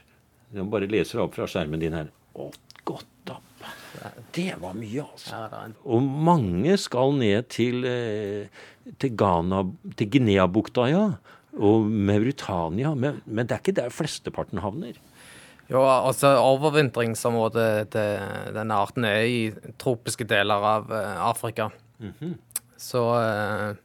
Du 0.52 0.64
bare 0.68 0.90
leser 0.92 1.22
opp 1.24 1.38
fra 1.38 1.48
skjermen 1.50 1.82
din 1.82 1.96
her. 1.96 2.10
Å, 2.36 2.50
godt 2.88 3.34
opp. 3.34 3.68
Det 4.36 4.54
var 4.60 4.76
mye, 4.76 5.04
altså. 5.04 5.44
Og 5.84 6.02
mange 6.04 6.78
skal 6.80 7.14
ned 7.20 7.48
til, 7.52 7.86
eh, 7.88 8.66
til, 9.00 9.16
Ghana, 9.20 9.64
til 10.00 10.10
Guinea-bukta, 10.16 10.88
ja. 10.92 11.06
Og 11.60 11.88
Mauritania. 11.88 12.94
Men, 12.96 13.22
men, 13.26 13.48
det 13.48 13.58
er 13.58 13.64
ikke 13.64 13.78
der 13.82 13.94
flesteparten 13.94 14.64
havner. 14.64 15.00
Jo, 15.72 15.84
altså 15.84 16.34
overvintringsområdet 16.40 17.92
til 17.94 18.56
denne 18.56 18.76
arten 18.76 19.08
er 19.08 19.24
i 19.24 19.42
tropiske 19.80 20.28
deler 20.28 20.68
av 20.74 20.92
eh, 20.92 21.22
Afrika. 21.28 21.70
Mm 22.00 22.14
-hmm. 22.20 22.34
Så 22.78 23.04
eh, 23.22 23.76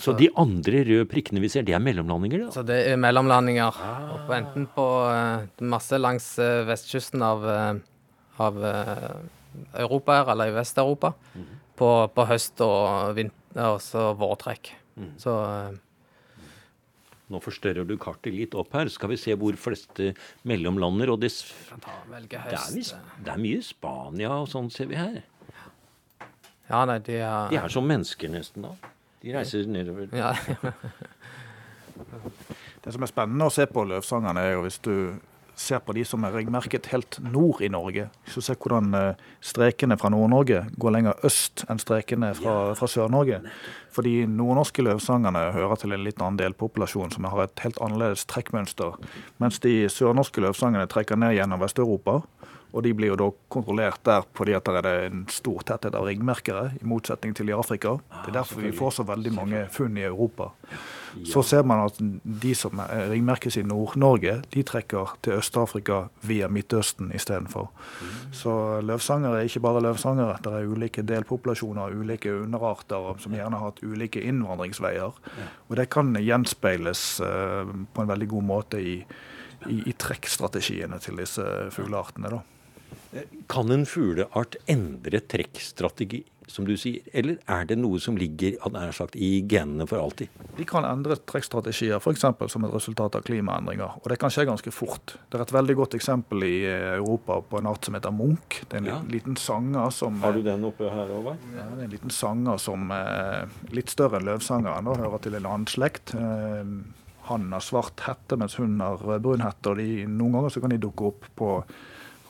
så 0.00 0.16
de 0.16 0.30
andre 0.40 0.82
røde 0.88 1.06
prikkene 1.10 1.42
vi 1.42 1.50
ser, 1.52 1.64
det 1.68 1.76
er 1.76 1.82
mellomlandinger? 1.84 2.46
Da? 2.46 2.50
Så 2.54 2.64
det 2.66 2.80
er 2.88 3.00
mellomlandinger. 3.00 3.76
Ah. 3.84 4.20
enten 4.36 4.66
på 4.74 4.86
uh, 5.06 5.46
masse 5.60 5.98
langs 6.00 6.32
uh, 6.40 6.64
vestkysten 6.68 7.22
av, 7.24 7.44
uh, 7.44 7.80
av 8.40 8.60
Europa 9.76 10.20
her, 10.20 10.32
eller 10.34 10.52
i 10.52 10.56
Vest-Europa. 10.56 11.14
Mm 11.36 11.60
på, 11.80 11.90
på, 12.14 12.26
høst 12.28 12.60
og 12.64 13.14
vinter, 13.16 13.38
og 13.64 14.18
vårtrekk. 14.20 14.74
Mm. 15.00 15.14
Så 15.20 15.32
nå 17.30 17.40
forstørrer 17.42 17.86
du 17.86 17.96
kartet 18.00 18.34
litt 18.34 18.56
opp 18.58 18.74
her. 18.76 18.90
Skal 18.92 19.12
vi 19.12 19.18
se 19.20 19.34
hvor 19.38 19.56
fleste 19.58 20.12
mellomlander 20.48 21.12
og 21.14 21.20
det, 21.22 21.30
det, 21.30 22.40
er, 22.40 22.80
det 23.22 23.34
er 23.34 23.42
mye 23.42 23.60
Spania 23.64 24.32
og 24.42 24.48
sånn, 24.50 24.70
ser 24.74 24.90
vi 24.90 24.98
her. 24.98 25.20
Ja, 26.70 26.84
nei, 26.86 27.00
de 27.06 27.18
er 27.22 27.50
De 27.50 27.58
er 27.58 27.72
som 27.72 27.86
mennesker, 27.86 28.30
nesten, 28.30 28.66
da. 28.66 28.92
De 29.22 29.34
reiser 29.36 29.66
nedover. 29.68 30.08
Ja. 30.16 30.34
det 32.84 32.94
som 32.94 33.04
er 33.04 33.10
spennende 33.10 33.48
å 33.48 33.52
se 33.52 33.66
på 33.68 33.84
løvsangerne, 33.88 34.46
er 34.46 34.56
jo 34.56 34.64
hvis 34.64 34.80
du 34.84 34.94
ser 35.60 35.82
på 35.84 35.92
de 35.92 36.06
som 36.08 36.22
er 36.24 36.32
ryggmerket 36.32 36.88
helt 36.94 37.18
nord 37.20 37.60
i 37.60 37.68
Norge, 37.72 38.06
hvis 38.24 38.38
du 38.38 38.44
ser 38.44 38.56
hvordan 38.60 38.94
eh, 38.96 39.18
strekene 39.44 39.98
fra 40.00 40.08
Nord-Norge 40.12 40.62
går 40.80 40.94
lenger 40.96 41.26
øst 41.28 41.66
enn 41.68 41.82
strekene 41.82 42.32
fra, 42.38 42.54
fra 42.78 42.88
Sør-Norge. 42.88 43.42
Fordi 43.92 44.22
nordnorske 44.30 44.84
løvsangerne 44.86 45.50
hører 45.56 45.82
til 45.82 45.92
en 45.92 46.06
litt 46.06 46.22
annen 46.22 46.40
delpopulasjon 46.40 47.12
som 47.12 47.28
har 47.28 47.44
et 47.44 47.64
helt 47.66 47.80
annerledes 47.84 48.24
trekkmønster. 48.30 48.96
Mens 49.42 49.60
de 49.64 49.74
sørnorske 49.92 50.40
løvsangerne 50.44 50.88
trekker 50.90 51.20
ned 51.20 51.36
gjennom 51.36 51.60
Vest-Europa 51.60 52.22
Og 52.72 52.84
de 52.86 52.94
blir 52.96 53.12
jo 53.12 53.18
da 53.18 53.28
kontrollert 53.52 54.02
der 54.06 54.26
fordi 54.36 54.54
at 54.56 54.70
det 54.70 54.84
er 54.86 55.08
en 55.08 55.26
stor 55.32 55.64
tetthet 55.66 55.96
av 55.98 56.06
ringmerkere, 56.08 56.70
i 56.80 56.86
motsetning 56.86 57.34
til 57.36 57.50
i 57.50 57.56
Afrika. 57.56 57.96
Det 58.22 58.32
er 58.32 58.40
derfor 58.40 58.64
vi 58.64 58.76
får 58.76 58.98
så 59.00 59.06
veldig 59.08 59.34
mange 59.36 59.66
funn 59.74 59.98
i 59.98 60.06
Europa. 60.06 60.52
Så 61.26 61.42
ser 61.42 61.64
man 61.66 61.82
at 61.88 61.96
de 62.22 62.52
som 62.54 62.80
ringmerkes 63.10 63.56
i 63.58 63.64
Nord-Norge, 63.66 64.36
de 64.54 64.62
trekker 64.66 65.16
til 65.24 65.40
Øst-Afrika 65.40 66.04
via 66.26 66.48
Midtøsten 66.48 67.10
istedenfor. 67.14 67.70
Så 68.32 68.52
løvsangere 68.86 69.40
er 69.40 69.48
ikke 69.48 69.64
bare 69.64 69.82
løvsangere. 69.82 70.38
Det 70.44 70.52
er 70.54 70.70
ulike 70.70 71.02
delpopulasjoner, 71.06 71.96
ulike 71.98 72.32
underarter 72.34 73.18
som 73.18 73.34
gjerne 73.34 73.58
har 73.58 73.72
hatt 73.72 73.82
ulike 73.82 74.22
innvandringsveier. 74.22 75.18
Og 75.68 75.76
det 75.76 75.90
kan 75.90 76.14
gjenspeiles 76.14 77.04
uh, 77.24 77.66
på 77.66 78.04
en 78.04 78.10
veldig 78.10 78.30
god 78.30 78.46
måte 78.46 78.80
i, 78.82 78.96
i, 79.66 79.82
i 79.90 79.98
trekkstrategiene 79.98 81.00
til 81.02 81.20
disse 81.20 81.46
fugleartene. 81.74 82.30
da. 82.38 82.59
Kan 83.50 83.70
en 83.74 83.86
fugleart 83.88 84.56
endre 84.70 85.18
trekkstrategi, 85.26 86.20
som 86.50 86.66
du 86.66 86.72
sier, 86.78 87.02
eller 87.14 87.38
er 87.50 87.66
det 87.70 87.76
noe 87.78 87.98
som 88.02 88.16
ligger 88.18 88.56
sagt, 88.94 89.14
i 89.14 89.42
genene 89.50 89.86
for 89.90 90.02
alltid? 90.02 90.30
De 90.56 90.66
kan 90.66 90.86
endre 90.86 91.16
trekkstrategier 91.18 91.98
f.eks. 91.98 92.24
som 92.50 92.66
et 92.66 92.74
resultat 92.74 93.18
av 93.18 93.24
klimaendringer. 93.26 93.98
Og 94.02 94.08
det 94.10 94.18
kan 94.22 94.32
skje 94.34 94.46
ganske 94.48 94.72
fort. 94.74 95.16
Det 95.30 95.38
er 95.38 95.44
et 95.44 95.54
veldig 95.54 95.76
godt 95.78 95.96
eksempel 95.98 96.46
i 96.46 96.56
eh, 96.66 96.86
Europa 96.96 97.40
på 97.46 97.60
en 97.60 97.70
art 97.70 97.86
som 97.86 97.98
heter 97.98 98.14
Munch. 98.14 98.62
Det 98.66 98.78
er 98.78 98.82
en 98.82 98.90
ja. 98.92 98.98
liten 99.10 99.38
sanger 99.38 99.94
som 99.94 100.18
Har 100.22 100.34
du 100.38 100.42
den 100.46 100.66
oppe 100.66 100.90
her 100.90 101.10
òg, 101.14 101.30
ja, 101.54 101.68
det 101.74 101.84
er 101.84 101.84
en 101.86 101.94
liten 101.94 102.14
sanger 102.14 102.62
som 102.62 102.90
eh, 102.94 103.60
litt 103.74 103.94
større 103.94 104.18
enn 104.18 104.26
løvsangeren, 104.30 104.90
og 104.90 105.02
hører 105.02 105.22
til 105.26 105.38
en 105.38 105.50
annen 105.50 105.70
slekt. 105.70 106.14
Eh, 106.18 106.74
han 107.30 107.50
har 107.54 107.62
svart 107.62 108.02
hette, 108.08 108.38
mens 108.38 108.58
hun 108.58 108.78
har 108.82 109.02
brun 109.22 109.46
hette. 109.46 109.70
og 109.70 109.78
de, 109.78 110.04
Noen 110.10 110.38
ganger 110.38 110.54
så 110.54 110.62
kan 110.62 110.74
de 110.74 110.82
dukke 110.82 111.12
opp 111.12 111.30
på 111.38 111.54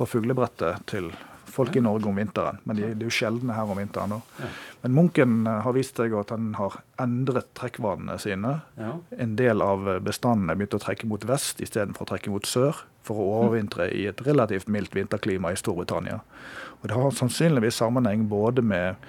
fra 0.01 0.09
fuglebrettet 0.09 0.87
til 0.89 1.11
folk 1.51 1.77
i 1.77 1.83
Norge 1.85 2.09
om 2.09 2.17
vinteren. 2.17 2.61
Men 2.65 2.79
de, 2.79 2.93
de 2.95 3.05
er 3.05 3.11
jo 3.11 3.13
sjeldne 3.13 3.55
her 3.57 3.69
om 3.69 3.77
vinteren. 3.77 4.21
Ja. 4.41 4.51
Men 4.85 4.95
Munken 4.97 5.41
eh, 5.47 5.59
har 5.65 5.77
vist 5.77 5.99
seg 6.01 6.15
at 6.17 6.33
han 6.33 6.55
har 6.57 6.79
endret 7.03 7.51
trekkvanene 7.59 8.17
sine. 8.23 8.55
Ja. 8.81 8.95
En 9.21 9.35
del 9.37 9.65
av 9.65 9.89
bestandene 10.07 10.57
begynte 10.57 10.81
å 10.81 10.85
trekke 10.87 11.11
mot 11.11 11.27
vest 11.29 11.61
istedenfor 11.61 12.07
å 12.07 12.13
trekke 12.15 12.33
mot 12.33 12.49
sør. 12.49 12.87
For 13.05 13.17
å 13.17 13.29
overvintre 13.41 13.89
i 13.97 14.05
et 14.11 14.21
relativt 14.27 14.69
mildt 14.73 14.95
vinterklima 14.97 15.53
i 15.53 15.59
Storbritannia. 15.59 16.21
Og 16.81 16.89
Det 16.89 16.97
har 16.97 17.17
sannsynligvis 17.17 17.81
sammenheng 17.81 18.27
både 18.29 18.63
med 18.63 19.01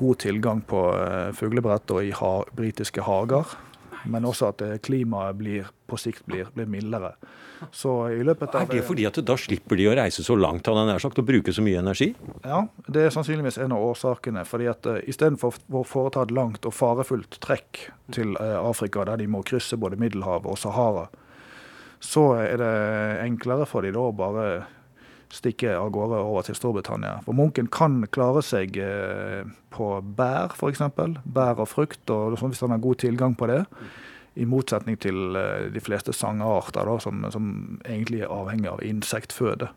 god 0.00 0.18
tilgang 0.24 0.62
på 0.66 0.80
uh, 0.96 1.30
fuglebrett 1.36 1.92
og 1.94 2.08
i 2.08 2.14
ha 2.16 2.32
britiske 2.56 3.04
hager, 3.04 3.52
men 4.10 4.26
også 4.28 4.50
at 4.52 4.62
eh, 4.64 4.76
klimaet 4.84 5.38
blir, 5.38 5.70
på 5.88 5.98
sikt 6.00 6.24
blir, 6.28 6.48
blir 6.54 6.68
mildere. 6.70 7.14
Så 7.72 7.92
i 8.12 8.22
løpet 8.26 8.54
av... 8.54 8.66
Er 8.66 8.80
det 8.80 8.84
fordi 8.86 9.06
at 9.08 9.18
da 9.24 9.36
slipper 9.40 9.78
de 9.78 9.88
å 9.88 9.94
reise 9.96 10.24
så 10.26 10.36
langt 10.36 10.68
han 10.68 10.90
er 10.90 11.02
sagt, 11.02 11.20
og 11.20 11.28
bruke 11.28 11.54
så 11.54 11.64
mye 11.64 11.80
energi? 11.80 12.10
Ja, 12.44 12.64
det 12.86 13.06
er 13.06 13.14
sannsynligvis 13.14 13.58
en 13.64 13.76
av 13.76 13.84
årsakene. 13.88 14.44
fordi 14.48 14.68
at 14.70 14.88
uh, 14.90 15.00
Istedenfor 15.08 15.56
å 15.72 15.84
foreta 15.88 16.24
et 16.26 16.34
langt 16.34 16.66
og 16.68 16.76
farefullt 16.76 17.38
trekk 17.44 17.86
til 18.14 18.36
uh, 18.36 18.60
Afrika, 18.60 19.06
der 19.08 19.22
de 19.22 19.30
må 19.30 19.44
krysse 19.46 19.78
både 19.80 20.00
Middelhavet 20.00 20.50
og 20.50 20.60
Sahara, 20.60 21.08
så 22.04 22.34
er 22.42 22.58
det 22.60 22.72
enklere 23.24 23.64
for 23.68 23.86
de 23.86 23.94
da 23.94 24.02
å 24.04 24.16
bare 24.16 24.48
stikke 25.34 25.74
av 25.76 25.90
gårde 25.94 26.22
over 26.22 26.46
til 26.46 26.56
Storbritannia. 26.58 27.18
For 27.26 27.36
munken 27.36 27.68
kan 27.72 28.02
klare 28.14 28.42
seg 28.44 28.78
uh, 28.80 29.44
på 29.74 29.90
bær, 30.16 30.54
f.eks. 30.54 30.82
Bær 31.24 31.62
og 31.62 31.70
frukt, 31.70 32.02
og 32.10 32.38
hvis 32.38 32.64
han 32.64 32.74
har 32.76 32.82
god 32.84 33.02
tilgang 33.04 33.36
på 33.38 33.50
det. 33.50 33.62
I 34.34 34.48
motsetning 34.50 34.96
til 34.98 35.36
eh, 35.38 35.68
de 35.70 35.78
fleste 35.78 36.10
sangarter, 36.10 36.88
som, 36.98 37.20
som 37.30 37.44
egentlig 37.86 38.24
er 38.24 38.32
avhengig 38.34 38.66
av 38.66 38.80
insektføde. 38.82 39.68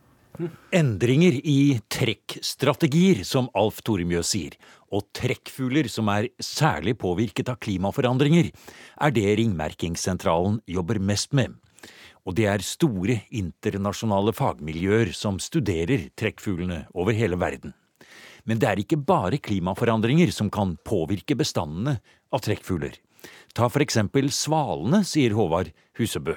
Endringer 0.74 1.38
i 1.50 1.78
trekkstrategier, 1.94 3.24
som 3.26 3.52
Alf 3.58 3.84
Tormjø 3.86 4.22
sier, 4.26 4.58
og 4.94 5.08
trekkfugler 5.18 5.90
som 5.92 6.10
er 6.14 6.30
særlig 6.44 6.96
påvirket 7.02 7.50
av 7.54 7.58
klimaforandringer, 7.64 8.52
er 9.02 9.16
det 9.16 9.26
Ringmerkingssentralen 9.40 10.62
jobber 10.70 11.02
mest 11.02 11.34
med. 11.38 11.58
Og 12.28 12.36
det 12.36 12.48
er 12.52 12.64
store 12.66 13.22
internasjonale 13.32 14.34
fagmiljøer 14.36 15.14
som 15.16 15.38
studerer 15.40 16.10
trekkfuglene 16.20 16.84
over 16.92 17.16
hele 17.16 17.40
verden. 17.40 17.72
Men 18.48 18.60
det 18.60 18.68
er 18.68 18.82
ikke 18.82 19.00
bare 19.00 19.40
klimaforandringer 19.44 20.32
som 20.36 20.52
kan 20.52 20.76
påvirke 20.88 21.38
bestandene 21.40 21.98
av 22.36 22.44
trekkfugler. 22.44 23.00
Ta 23.56 23.68
for 23.72 23.84
eksempel 23.84 24.28
svalene, 24.36 25.02
sier 25.08 25.36
Håvard 25.36 25.72
Husebø. 26.00 26.36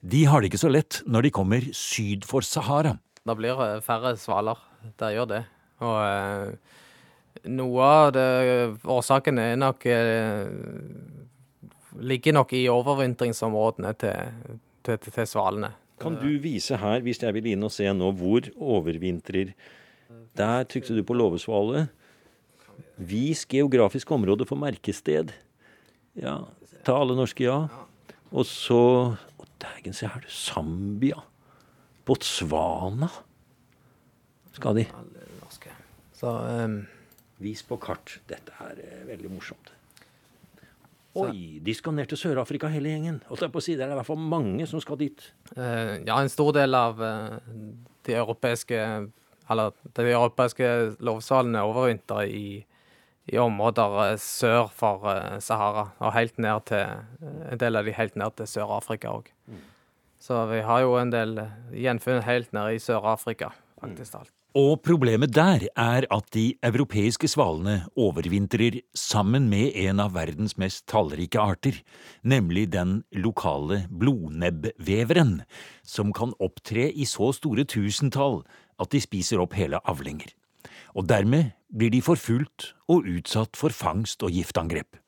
De 0.00 0.24
har 0.30 0.40
det 0.40 0.50
ikke 0.50 0.62
så 0.62 0.72
lett 0.72 1.02
når 1.06 1.26
de 1.26 1.34
kommer 1.36 1.68
syd 1.76 2.24
for 2.28 2.44
Sahara. 2.46 2.96
Det 3.28 3.36
blir 3.36 3.60
det 3.60 3.84
færre 3.84 4.14
svaler. 4.16 4.60
Det 4.96 5.12
gjør 5.12 5.28
det. 5.32 5.42
Og 5.84 5.96
eh, 6.00 6.78
noe 7.52 7.88
av 7.88 8.12
det, 8.16 8.28
årsaken 8.88 9.40
er 9.42 9.58
nok 9.60 9.86
eh, 9.90 10.48
Ligger 11.98 12.34
nok 12.36 12.52
i 12.54 12.68
overvintringsområdene 12.70 13.90
til, 13.98 14.58
til, 14.88 14.98
til, 15.04 15.14
til 15.14 15.28
svalene. 15.28 15.72
Kan 15.98 16.16
du 16.20 16.28
vise 16.40 16.78
her, 16.78 17.02
hvis 17.02 17.20
jeg 17.22 17.34
vil 17.34 17.48
inn 17.50 17.66
og 17.66 17.72
se 17.74 17.88
nå, 17.90 18.12
hvor 18.16 18.46
overvintrer 18.54 19.54
Der 20.38 20.64
trykte 20.70 20.94
du 20.94 21.02
på 21.04 21.16
låvesvale. 21.18 21.88
Vis 22.96 23.44
geografisk 23.46 24.10
område 24.14 24.46
for 24.46 24.58
merkested. 24.58 25.34
Ja. 26.14 26.38
Ta 26.86 26.94
alle 27.02 27.16
norske 27.18 27.44
ja. 27.44 27.66
Og 28.30 28.46
så 28.46 28.78
Å, 29.18 29.48
dægen, 29.60 29.96
se 29.96 30.08
her, 30.10 30.24
Zambia. 30.30 31.20
Botswana 32.06 33.10
skal 34.54 34.78
de. 34.80 34.86
Så 36.18 36.30
um, 36.30 36.80
Vis 37.38 37.62
på 37.62 37.78
kart. 37.78 38.16
Dette 38.30 38.54
er 38.64 38.80
uh, 38.82 39.02
veldig 39.10 39.30
morsomt. 39.30 39.74
Oi, 41.16 41.58
de 41.64 41.74
skal 41.74 41.94
ned 41.96 42.10
til 42.10 42.20
Sør-Afrika 42.20 42.68
hele 42.70 42.92
gjengen. 42.92 43.22
Og 43.32 43.40
på 43.40 43.60
å 43.60 43.64
si, 43.64 43.76
Det 43.76 43.86
er 43.86 43.94
i 43.94 43.96
hvert 43.96 44.06
fall 44.06 44.20
mange 44.20 44.66
som 44.68 44.80
skal 44.80 44.98
dit. 45.00 45.22
Uh, 45.56 45.96
ja, 46.04 46.18
en 46.18 46.28
stor 46.28 46.52
del 46.52 46.76
av 46.76 47.00
uh, 47.00 47.38
de 48.06 48.18
europeiske 48.18 48.82
eller 49.48 49.72
de 49.96 50.10
europeiske 50.12 50.66
lovsalene 51.00 51.64
overvintrer 51.64 52.28
i 52.28 52.48
i 53.28 53.36
områder 53.38 53.96
eh, 54.06 54.14
sør 54.20 54.70
for 54.72 55.04
uh, 55.04 55.36
Sahara, 55.44 55.90
og 56.00 56.14
helt 56.16 56.38
ned 56.40 56.64
til, 56.70 57.04
en 57.52 57.60
del 57.60 57.76
av 57.76 57.84
de 57.88 57.92
helt 57.96 58.16
ned 58.16 58.38
til 58.38 58.48
Sør-Afrika 58.48 59.12
òg. 59.12 59.28
Mm. 59.48 59.60
Så 60.24 60.40
vi 60.50 60.62
har 60.64 60.82
jo 60.86 60.96
en 60.98 61.12
del 61.12 61.36
gjenfunn 61.76 62.24
helt 62.26 62.56
nede 62.56 62.78
i 62.78 62.82
Sør-Afrika, 62.82 63.52
faktisk 63.82 64.20
alt. 64.22 64.37
Og 64.56 64.80
problemet 64.82 65.34
der 65.36 65.66
er 65.76 66.06
at 66.08 66.30
de 66.32 66.54
europeiske 66.64 67.28
svalene 67.28 67.82
overvintrer 67.96 68.80
sammen 68.96 69.50
med 69.50 69.76
en 69.76 70.00
av 70.00 70.14
verdens 70.16 70.56
mest 70.56 70.86
tallrike 70.88 71.38
arter, 71.40 71.82
nemlig 72.24 72.70
den 72.72 73.02
lokale 73.12 73.84
blodnebbveveren, 73.90 75.42
som 75.84 76.16
kan 76.16 76.32
opptre 76.40 76.88
i 76.88 77.04
så 77.04 77.32
store 77.36 77.68
tusentall 77.68 78.42
at 78.80 78.90
de 78.94 79.04
spiser 79.04 79.44
opp 79.44 79.58
hele 79.58 79.82
avlinger 79.84 80.32
og 80.98 81.06
dermed 81.08 81.52
blir 81.74 81.92
de 81.92 82.00
forfulgt 82.02 82.72
og 82.90 83.06
utsatt 83.08 83.58
for 83.58 83.74
fangst 83.74 84.24
og 84.26 84.34
giftangrep. 84.34 84.98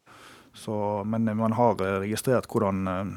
Så, 0.55 0.75
men 1.07 1.29
man 1.39 1.55
har 1.55 1.79
registrert 1.79 2.49
hvordan 2.51 2.89
uh, 2.91 3.13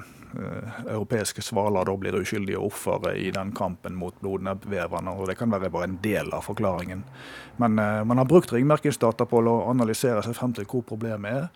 europeiske 0.88 1.42
svaler 1.42 1.86
da 1.86 1.96
blir 1.98 2.18
uskyldige 2.18 2.60
ofre 2.60 3.14
i 3.20 3.30
den 3.32 3.52
kampen 3.56 3.96
mot 3.96 4.16
blodnebbveverne. 4.22 5.12
og 5.12 5.28
Det 5.28 5.38
kan 5.38 5.52
være 5.52 5.70
bare 5.70 5.90
en 5.90 6.00
del 6.04 6.34
av 6.34 6.46
forklaringen. 6.48 7.04
Men 7.58 7.80
uh, 7.80 8.04
man 8.04 8.18
har 8.18 8.26
brukt 8.26 8.54
ringmerkingsdata 8.54 9.26
på 9.30 9.44
å 9.44 9.58
analysere 9.70 10.24
seg 10.26 10.38
frem 10.38 10.54
til 10.58 10.66
hvor 10.66 10.86
problemet 10.94 11.32
er. 11.44 11.50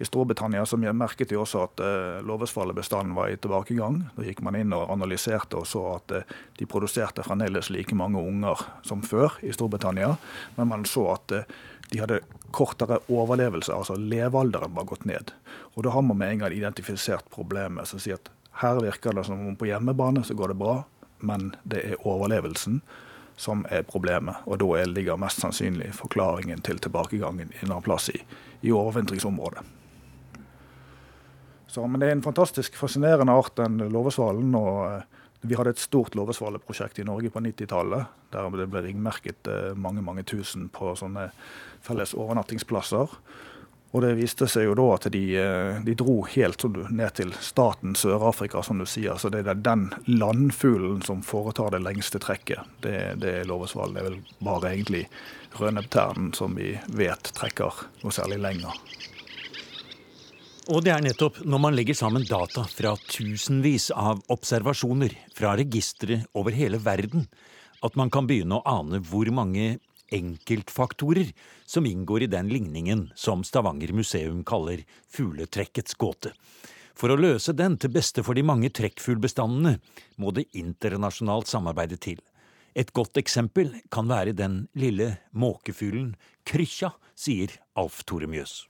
I 0.00 0.04
Storbritannia 0.04 0.66
så 0.66 0.78
merket 0.80 1.28
de 1.28 1.36
også 1.36 1.60
at 1.66 1.80
eh, 1.84 2.22
låvesvalebestanden 2.24 3.12
var 3.14 3.28
i 3.28 3.36
tilbakegang. 3.36 3.98
Da 4.16 4.24
gikk 4.24 4.38
man 4.40 4.56
inn 4.56 4.72
og 4.72 4.88
analyserte 4.94 5.58
og 5.60 5.66
så 5.68 5.82
at 5.98 6.14
eh, 6.16 6.30
de 6.56 6.64
produserte 6.64 7.20
fremdeles 7.26 7.68
like 7.68 7.92
mange 7.92 8.16
unger 8.16 8.62
som 8.80 9.02
før 9.04 9.34
i 9.44 9.52
Storbritannia. 9.52 10.14
Men 10.56 10.70
man 10.70 10.86
så 10.88 11.02
at 11.18 11.34
eh, 11.36 11.50
de 11.90 12.00
hadde 12.00 12.22
kortere 12.50 12.96
overlevelse, 13.12 13.74
altså 13.76 13.98
levealderen 14.00 14.72
var 14.72 14.86
gått 14.88 15.04
ned. 15.04 15.34
Og 15.74 15.84
da 15.84 15.92
har 15.92 16.06
man 16.06 16.16
med 16.16 16.32
en 16.32 16.44
gang 16.46 16.54
identifisert 16.56 17.28
problemet. 17.34 17.88
som 17.88 18.00
sier 18.00 18.16
at 18.16 18.30
her 18.62 18.80
virker 18.80 19.12
det 19.12 19.26
som 19.28 19.42
om 19.48 19.56
på 19.56 19.68
hjemmebane 19.68 20.22
så 20.24 20.34
går 20.34 20.54
det 20.54 20.62
bra, 20.62 20.78
men 21.18 21.52
det 21.62 21.82
er 21.84 22.06
overlevelsen 22.08 22.80
som 23.36 23.66
er 23.68 23.84
problemet. 23.84 24.40
Og 24.46 24.62
da 24.64 24.80
ligger 24.88 25.20
mest 25.20 25.44
sannsynlig 25.44 25.92
forklaringen 25.92 26.64
til 26.64 26.80
tilbakegangen 26.80 27.52
en 27.52 27.68
annen 27.68 27.84
plass 27.84 28.08
i, 28.08 28.24
i 28.64 28.72
overvintringsområdet. 28.72 29.79
Så, 31.70 31.86
men 31.86 32.02
det 32.02 32.08
er 32.08 32.16
en 32.16 32.22
fantastisk 32.22 32.74
fascinerende 32.74 33.32
art, 33.32 33.54
den 33.56 33.78
låvesvalen. 33.92 34.54
og 34.58 34.78
eh, 34.90 35.02
Vi 35.46 35.54
hadde 35.54 35.70
et 35.76 35.82
stort 35.82 36.16
låvesvaleprosjekt 36.18 36.98
i 36.98 37.06
Norge 37.06 37.30
på 37.30 37.42
90-tallet. 37.44 38.16
Der 38.34 38.56
det 38.58 38.66
ble 38.72 38.82
ringmerket 38.88 39.46
eh, 39.46 39.70
mange 39.78 40.02
mange 40.02 40.26
tusen 40.26 40.66
på 40.74 40.96
sånne 40.98 41.28
felles 41.86 42.16
overnattingsplasser. 42.18 43.14
Og 43.90 44.02
det 44.02 44.10
viste 44.18 44.46
seg 44.50 44.68
jo 44.68 44.74
da 44.78 44.88
at 44.96 45.06
de, 45.14 45.22
eh, 45.38 45.78
de 45.86 45.94
dro 45.98 46.20
helt 46.34 46.66
ned 46.90 47.14
til 47.18 47.30
staten 47.38 47.94
Sør-Afrika, 47.94 48.64
som 48.66 48.82
du 48.82 48.86
sier. 48.86 49.14
Så 49.18 49.30
det 49.30 49.44
er 49.46 49.62
den 49.62 49.92
landfuglen 50.10 51.02
som 51.06 51.22
foretar 51.22 51.70
det 51.74 51.84
lengste 51.86 52.18
trekket. 52.18 52.66
Det, 52.82 52.96
det 53.22 53.36
er 53.40 53.50
låvesvalen. 53.50 53.94
Det 53.94 54.02
er 54.02 54.10
vel 54.10 54.20
bare 54.42 54.74
egentlig 54.74 55.06
rødnebbternen 55.54 56.34
som 56.34 56.58
vi 56.58 56.74
vet 56.98 57.30
trekker 57.38 57.86
noe 58.02 58.14
særlig 58.14 58.42
lenger. 58.42 58.82
Og 60.70 60.84
det 60.86 60.92
er 60.94 61.02
nettopp 61.02 61.40
når 61.50 61.60
man 61.64 61.74
legger 61.74 61.96
sammen 61.98 62.22
data 62.22 62.62
fra 62.70 62.92
tusenvis 63.10 63.88
av 63.90 64.20
observasjoner 64.30 65.16
fra 65.34 65.56
registre 65.58 66.20
over 66.38 66.54
hele 66.54 66.78
verden, 66.78 67.24
at 67.82 67.96
man 67.98 68.12
kan 68.14 68.28
begynne 68.28 68.60
å 68.60 68.76
ane 68.78 69.00
hvor 69.02 69.26
mange 69.34 69.80
enkeltfaktorer 70.14 71.32
som 71.66 71.88
inngår 71.90 72.22
i 72.22 72.30
den 72.30 72.52
ligningen 72.54 73.08
som 73.18 73.42
Stavanger 73.42 73.90
museum 73.98 74.44
kaller 74.46 74.84
fugletrekkets 75.10 75.98
gåte. 75.98 76.30
For 76.94 77.10
å 77.10 77.18
løse 77.18 77.50
den 77.56 77.74
til 77.80 77.90
beste 77.96 78.22
for 78.22 78.38
de 78.38 78.46
mange 78.46 78.70
trekkfuglbestandene 78.70 79.74
må 80.22 80.30
det 80.36 80.46
internasjonalt 80.54 81.50
samarbeide 81.50 81.98
til. 81.98 82.22
Et 82.78 82.94
godt 82.94 83.18
eksempel 83.18 83.72
kan 83.90 84.06
være 84.06 84.38
den 84.38 84.68
lille 84.78 85.16
måkefuglen 85.34 86.12
krykkja, 86.46 86.92
sier 87.18 87.58
Alf 87.80 88.02
Tore 88.08 88.28
Mjøs. 88.30 88.64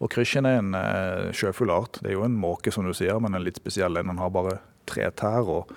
Og 0.00 0.12
Krysjen 0.14 0.48
er 0.48 0.60
en 0.60 0.76
eh, 0.78 1.32
sjøfuglart. 1.36 2.00
Det 2.02 2.12
er 2.12 2.18
jo 2.18 2.28
en 2.28 2.38
måke, 2.38 2.72
som 2.74 2.86
du 2.86 2.94
sier, 2.96 3.20
men 3.22 3.36
en 3.36 3.44
litt 3.44 3.60
spesiell 3.60 4.00
en. 4.00 4.14
Den 4.14 4.22
har 4.22 4.32
bare 4.34 4.60
tre 4.84 5.06
tær 5.16 5.46
og 5.48 5.70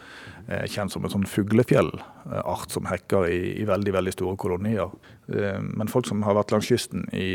er 0.48 0.65
eh, 0.65 0.72
kjent 0.72 0.91
som 0.91 1.06
en 1.08 1.12
sånn 1.13 1.27
fuglefjellart 1.27 2.74
som 2.74 2.89
hekker 2.89 3.27
i, 3.32 3.38
i, 3.62 3.63
veldig 3.67 3.94
veldig 3.96 4.13
store 4.15 4.36
kolonier. 4.39 4.91
Eh, 5.32 5.60
men 5.63 5.91
folk 5.91 6.10
som 6.10 6.25
har 6.27 6.36
vært 6.36 6.51
langs 6.56 6.67
kysten 6.67 7.06
i 7.15 7.29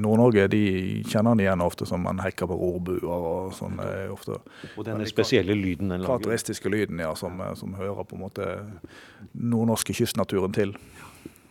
Nord-Norge, 0.00 0.46
de 0.52 0.62
kjenner 1.08 1.36
den 1.36 1.44
igjen 1.44 1.64
ofte 1.64 1.88
som 1.88 2.04
man 2.06 2.22
hekker 2.24 2.48
på 2.48 2.56
rorbuer 2.60 3.04
og 3.08 3.52
sånn. 3.56 3.80
Ofte, 4.12 4.40
og 4.74 4.88
denne 4.88 5.08
spesielle 5.08 5.56
lyden 5.56 5.92
den 5.92 6.00
lager? 6.00 6.14
Karakteristiske 6.14 6.72
lyden, 6.72 7.04
ja, 7.04 7.12
som, 7.18 7.40
som 7.60 7.76
hører 7.76 8.08
på 8.08 8.16
en 8.16 8.24
måte 8.24 8.48
nordnorske 9.36 9.96
kystnaturen 9.96 10.56
til. 10.56 10.76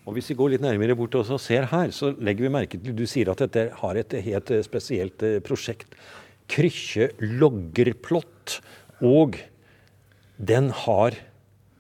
Og 0.08 0.16
Hvis 0.16 0.32
vi 0.32 0.38
går 0.40 0.54
litt 0.54 0.64
nærmere 0.64 0.96
bort 0.96 1.18
og 1.20 1.28
ser 1.44 1.68
her, 1.68 1.92
så 1.92 2.14
legger 2.16 2.48
vi 2.48 2.54
merke 2.54 2.80
til 2.80 2.96
du 2.96 3.04
sier 3.10 3.28
at 3.34 3.44
dette 3.44 3.68
har 3.82 4.00
et 4.00 4.16
helt 4.24 4.54
spesielt 4.64 5.24
eh, 5.28 5.42
prosjekt. 5.44 5.98
Krykkje 6.48 7.12
loggerplott. 7.20 8.62
Og 9.04 9.36
den 10.40 10.72
har 10.86 11.20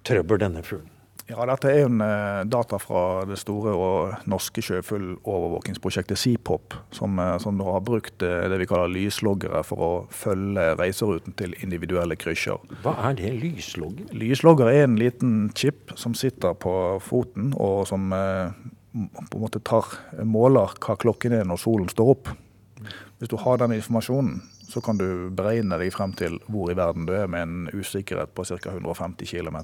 trøbbel, 0.03 0.43
denne 0.43 0.65
fuglen. 0.67 0.96
Ja, 1.27 1.43
Dette 1.43 1.67
er 1.67 1.85
en 1.89 1.99
eh, 1.99 2.45
data 2.47 2.77
fra 2.79 3.01
det 3.27 3.35
store 3.41 3.73
og 3.75 4.27
norske 4.31 4.61
sjøfuglovervåkingsprosjektet 4.63 6.19
Seapop, 6.21 6.75
som, 6.95 7.19
eh, 7.19 7.33
som 7.43 7.59
har 7.67 7.81
brukt 7.83 8.23
eh, 8.23 8.45
det 8.47 8.61
vi 8.61 8.67
kaller 8.69 8.93
lysloggere 8.93 9.59
for 9.67 9.83
å 9.83 9.89
følge 10.07 10.69
reiseruten 10.79 11.35
til 11.35 11.55
individuelle 11.59 12.15
krysjer. 12.15 12.63
Hva 12.85 12.93
er 13.09 13.17
det, 13.19 13.33
lyslogger? 13.41 14.13
Lyslogger 14.15 14.71
er 14.71 14.85
en 14.85 14.95
liten 15.01 15.33
chip 15.51 15.91
som 15.99 16.15
sitter 16.15 16.55
på 16.55 16.73
foten, 17.03 17.51
og 17.59 17.83
som 17.91 18.07
på 18.07 19.35
en 19.35 19.43
måte 19.43 19.59
tar, 19.67 19.97
måler 20.23 20.77
hva 20.79 20.95
klokken 20.95 21.35
er 21.35 21.43
når 21.49 21.59
solen 21.59 21.91
står 21.91 22.13
opp. 22.13 22.31
Hvis 23.19 23.33
du 23.33 23.35
har 23.41 23.59
den 23.59 23.75
informasjonen, 23.75 24.39
så 24.71 24.79
kan 24.83 24.99
du 24.99 25.27
beregne 25.35 25.75
deg 25.81 25.91
frem 25.91 26.15
til 26.15 26.39
hvor 26.47 26.71
i 26.71 26.77
verden 26.77 27.07
du 27.09 27.11
er 27.17 27.27
med 27.27 27.43
en 27.43 27.67
usikkerhet 27.75 28.31
på 28.31 28.47
ca. 28.47 28.77
150 28.77 29.27
km. 29.27 29.59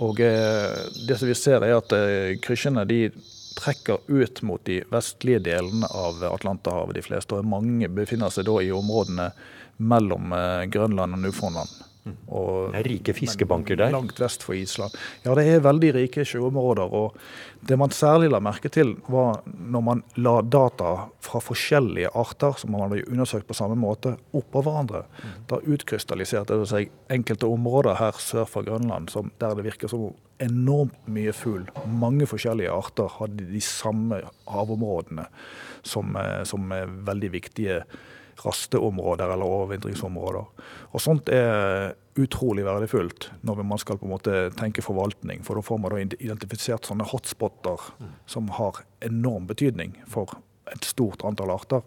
Og 0.00 0.20
eh, 0.20 0.78
det 1.08 1.18
som 1.18 1.28
vi 1.28 1.36
ser 1.36 1.64
er 1.66 1.76
at 1.76 1.92
eh, 1.96 2.38
kryssene 2.42 2.84
de 2.88 3.04
trekker 3.58 4.00
ut 4.08 4.42
mot 4.42 4.62
de 4.64 4.80
vestlige 4.90 5.42
delene 5.44 5.86
av 5.92 6.22
Atlanterhavet, 6.32 6.96
de 6.96 7.04
fleste. 7.04 7.36
Og 7.36 7.46
mange 7.46 7.90
befinner 7.92 8.32
seg 8.32 8.48
da 8.48 8.58
i 8.62 8.72
områdene 8.74 9.30
mellom 9.82 10.32
eh, 10.36 10.64
Grønland 10.72 11.18
og 11.18 11.24
Newfoundland. 11.26 11.91
Og, 12.02 12.72
det 12.72 12.80
er 12.80 12.88
rike 12.90 13.14
fiskebanker 13.14 13.78
der? 13.78 13.92
Langt 13.94 14.18
vest 14.18 14.42
for 14.42 14.56
Island. 14.58 14.94
Ja, 15.22 15.36
det 15.38 15.44
er 15.46 15.62
veldig 15.62 15.92
rike 15.94 16.24
sjøområder. 16.26 16.90
og 16.90 17.14
Det 17.68 17.78
man 17.78 17.94
særlig 17.94 18.32
la 18.32 18.40
merke 18.42 18.70
til, 18.72 18.96
var 19.06 19.42
når 19.46 19.84
man 19.86 20.02
la 20.16 20.40
data 20.42 20.92
fra 21.22 21.42
forskjellige 21.44 22.10
arter, 22.18 22.58
som 22.58 22.74
man 22.74 22.88
hadde 22.88 23.06
undersøkt 23.06 23.46
på 23.46 23.54
samme 23.54 23.78
måte, 23.78 24.16
oppå 24.34 24.64
hverandre. 24.66 25.04
Mm. 25.22 25.36
Da 25.52 25.60
utkrystalliserte 25.62 26.58
det 26.58 26.68
seg 26.72 26.90
enkelte 27.12 27.46
områder 27.46 28.00
her 28.00 28.18
sør 28.18 28.50
for 28.50 28.66
Grønland 28.66 29.12
som, 29.12 29.30
der 29.38 29.54
det 29.54 29.68
virker 29.68 29.92
som 29.92 30.10
enormt 30.42 30.96
mye 31.06 31.34
fugl. 31.36 31.68
Mange 31.86 32.26
forskjellige 32.26 32.72
arter 32.72 33.14
hadde 33.20 33.46
de 33.46 33.62
samme 33.62 34.24
havområdene 34.50 35.28
som, 35.86 36.16
eh, 36.16 36.42
som 36.48 36.66
veldig 37.06 37.30
viktige 37.30 37.84
rasteområder 38.42 39.32
eller 39.32 39.56
overvintringsområder. 39.56 40.68
Og 40.92 41.02
Sånt 41.02 41.28
er 41.32 41.92
utrolig 42.18 42.64
verdifullt 42.66 43.30
når 43.46 43.62
man 43.64 43.80
skal 43.80 43.98
på 44.00 44.08
en 44.08 44.14
måte 44.14 44.38
tenke 44.58 44.84
forvaltning. 44.84 45.44
For 45.46 45.58
da 45.58 45.64
får 45.64 45.82
man 45.82 45.94
da 45.94 46.00
identifisert 46.02 46.88
sånne 46.88 47.08
hotspotter 47.12 47.92
som 48.30 48.50
har 48.58 48.82
enorm 49.04 49.48
betydning 49.50 49.96
for 50.10 50.36
et 50.72 50.86
stort 50.86 51.24
antall 51.26 51.52
arter. 51.54 51.82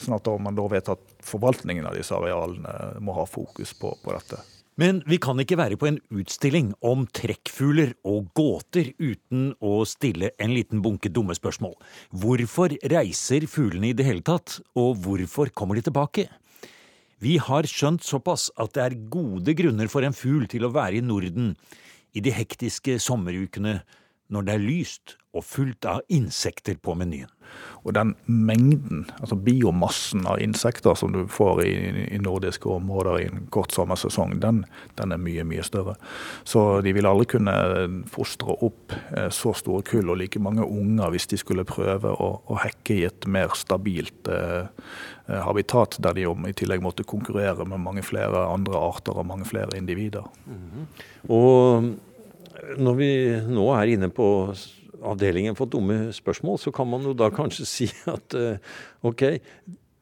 Sånn 0.00 0.16
at 0.16 0.28
man 0.40 0.56
da 0.58 0.66
vet 0.70 0.90
at 0.92 1.14
forvaltningen 1.24 1.88
av 1.88 1.96
disse 1.98 2.14
arealene 2.16 3.00
må 3.02 3.16
ha 3.16 3.26
fokus 3.28 3.74
på, 3.78 3.94
på 4.04 4.14
dette. 4.14 4.40
Men 4.80 5.02
vi 5.04 5.18
kan 5.20 5.36
ikke 5.42 5.58
være 5.60 5.76
på 5.76 5.88
en 5.90 5.98
utstilling 6.16 6.70
om 6.80 7.04
trekkfugler 7.12 7.92
og 8.08 8.30
gåter 8.36 8.94
uten 8.96 9.50
å 9.60 9.82
stille 9.88 10.32
en 10.40 10.54
liten 10.56 10.80
bunke 10.84 11.10
dumme 11.12 11.36
spørsmål. 11.36 11.74
Hvorfor 12.22 12.72
reiser 12.88 13.44
fuglene 13.52 13.90
i 13.90 13.96
det 13.96 14.06
hele 14.08 14.24
tatt, 14.24 14.60
og 14.72 15.02
hvorfor 15.04 15.52
kommer 15.52 15.76
de 15.76 15.84
tilbake? 15.84 16.28
Vi 17.22 17.36
har 17.38 17.68
skjønt 17.68 18.02
såpass 18.02 18.48
at 18.58 18.72
det 18.74 18.82
er 18.82 19.00
gode 19.12 19.52
grunner 19.54 19.92
for 19.92 20.08
en 20.08 20.16
fugl 20.16 20.48
til 20.50 20.64
å 20.66 20.72
være 20.72 20.98
i 20.98 21.04
Norden 21.04 21.52
i 22.16 22.24
de 22.24 22.32
hektiske 22.34 22.96
sommerukene 23.00 23.82
når 24.32 24.48
det 24.48 24.54
er 24.56 24.64
lyst 24.64 25.16
og 25.32 25.44
fullt 25.48 25.86
av 25.88 26.02
insekter 26.12 26.76
på 26.80 26.94
menyen. 26.98 27.30
Og 27.82 27.94
den 27.96 28.12
mengden, 28.26 29.06
altså 29.20 29.36
biomassen 29.36 30.26
av 30.28 30.40
insekter 30.44 30.94
som 30.96 31.12
du 31.12 31.24
får 31.30 31.62
i, 31.64 31.72
i 32.14 32.20
nordiske 32.22 32.68
områder 32.68 33.18
i 33.18 33.26
en 33.28 33.46
kort 33.52 33.72
sommersesong, 33.74 34.36
den, 34.42 34.62
den, 35.00 35.14
er 35.14 35.20
mye, 35.20 35.44
mye 35.48 35.64
større. 35.66 35.96
Så 36.48 36.82
de 36.84 36.94
vil 36.94 37.08
aldri 37.08 37.28
kunne 37.34 37.54
fostre 38.12 38.56
opp 38.64 38.94
eh, 39.16 39.28
så 39.34 39.54
store 39.58 39.84
kull 39.88 40.12
og 40.12 40.20
like 40.20 40.42
mange 40.42 40.66
unger 40.66 41.12
hvis 41.12 41.28
de 41.32 41.40
skulle 41.40 41.66
prøve 41.68 42.12
å, 42.12 42.30
å 42.46 42.60
hekke 42.62 43.00
i 43.00 43.08
et 43.08 43.26
mer 43.26 43.56
stabilt 43.58 44.30
eh, 44.30 44.68
eh 45.28 45.42
habitat, 45.42 45.96
der 46.02 46.14
de 46.16 46.28
i 46.28 46.54
tillegg 46.56 46.82
måtte 46.84 47.08
konkurrere 47.08 47.64
med 47.66 47.80
mange 47.82 48.02
flere 48.04 48.46
andre 48.52 48.78
arter 48.78 49.16
og 49.16 49.26
mange 49.26 49.46
flere 49.48 49.76
individer. 49.78 50.24
Mm 50.46 50.64
-hmm. 50.70 50.86
Og 51.28 51.92
når 52.78 52.96
vi 52.98 53.10
nå 53.50 53.66
er 53.76 53.94
inne 53.94 54.08
på 54.12 54.26
avdelingen 55.02 55.56
for 55.58 55.70
dumme 55.70 56.12
spørsmål, 56.14 56.60
så 56.62 56.72
kan 56.74 56.88
man 56.90 57.06
jo 57.06 57.14
da 57.16 57.30
kanskje 57.34 57.68
si 57.76 57.88
at 58.10 58.36
uh, 58.38 58.74
ok, 59.08 59.24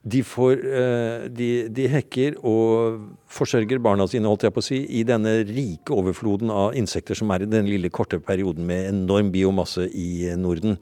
de, 0.00 0.22
får, 0.24 0.64
uh, 0.64 1.28
de, 1.32 1.50
de, 1.72 1.86
hekker 1.92 2.40
og 2.46 3.00
forsørger 3.32 3.80
barna 3.84 4.06
sine 4.08 4.28
holdt 4.28 4.48
jeg 4.48 4.56
på 4.56 4.64
å 4.64 4.68
si, 4.70 4.82
i 5.00 5.04
denne 5.08 5.40
rike 5.48 5.96
overfloden 5.96 6.52
av 6.52 6.76
insekter 6.78 7.18
som 7.18 7.32
er 7.32 7.46
i 7.46 7.50
den 7.50 7.68
lille 7.68 7.92
korte 7.92 8.20
perioden 8.20 8.68
med 8.68 8.90
enorm 8.92 9.32
biomasse 9.32 9.88
i 9.88 10.28
Norden. 10.40 10.76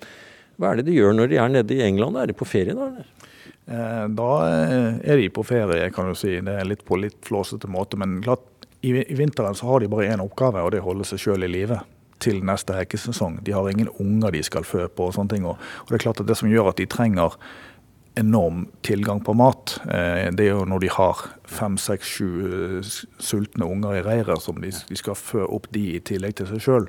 Hva 0.59 0.73
er 0.73 0.81
det 0.81 0.89
de 0.91 0.99
gjør 0.99 1.15
når 1.15 1.31
de 1.31 1.39
er 1.39 1.55
nede 1.55 1.77
i 1.77 1.85
England? 1.87 2.19
Er 2.19 2.31
de 2.31 2.35
på 2.35 2.47
ferie 2.49 2.75
da? 2.75 2.91
Eh, 3.69 4.05
da 4.17 4.29
er 4.49 5.21
de 5.21 5.29
på 5.31 5.45
ferie, 5.47 5.91
kan 5.95 6.09
du 6.09 6.17
si. 6.19 6.39
Det 6.43 6.55
er 6.57 6.67
litt 6.67 6.85
på 6.89 6.99
litt 6.99 7.21
flåsete 7.29 7.69
måte. 7.71 7.99
Men 8.01 8.19
klart, 8.25 8.58
i, 8.81 8.91
I, 8.91 9.15
vinteren 9.15 9.55
så 9.55 9.67
har 9.67 9.81
de 9.81 9.89
bare 9.91 10.11
én 10.13 10.23
oppgave, 10.23 10.63
og 10.63 10.73
det 10.73 10.81
er 10.81 10.87
å 10.87 10.93
holde 10.93 11.07
seg 11.09 11.23
sjøl 11.23 11.47
i 11.47 11.51
live 11.51 11.81
til 12.23 12.43
neste 12.47 12.75
hekkesesong. 12.75 13.41
De 13.47 13.55
har 13.55 13.67
ingen 13.71 13.91
unger 14.03 14.35
de 14.35 14.43
skal 14.47 14.67
fø 14.67 14.87
på 14.91 15.09
og 15.09 15.15
sånne 15.15 15.35
ting. 15.35 15.47
Og, 15.47 15.59
og, 15.59 15.91
det 15.91 15.99
er 15.99 16.07
klart 16.09 16.23
at 16.23 16.31
det 16.31 16.39
som 16.39 16.51
gjør 16.51 16.73
at 16.73 16.81
de 16.81 16.87
trenger 16.91 17.37
enorm 18.19 18.65
tilgang 18.83 19.21
på 19.23 19.35
mat, 19.39 19.77
eh, 19.95 20.27
det 20.35 20.49
er 20.49 20.57
jo 20.57 20.65
når 20.67 20.83
de 20.83 20.91
har 20.91 21.21
fem, 21.47 21.77
seks, 21.79 22.17
sju 22.19 22.27
uh, 22.27 22.95
sultne 23.23 23.69
unger 23.69 24.01
i 24.01 24.03
reiret 24.03 24.43
som 24.43 24.59
de, 24.59 24.73
de, 24.75 24.99
skal 24.99 25.15
fø 25.15 25.45
opp 25.47 25.69
de 25.75 25.85
i 25.95 26.01
tillegg 26.03 26.35
til 26.41 26.49
seg 26.51 26.65
sjøl. 26.65 26.89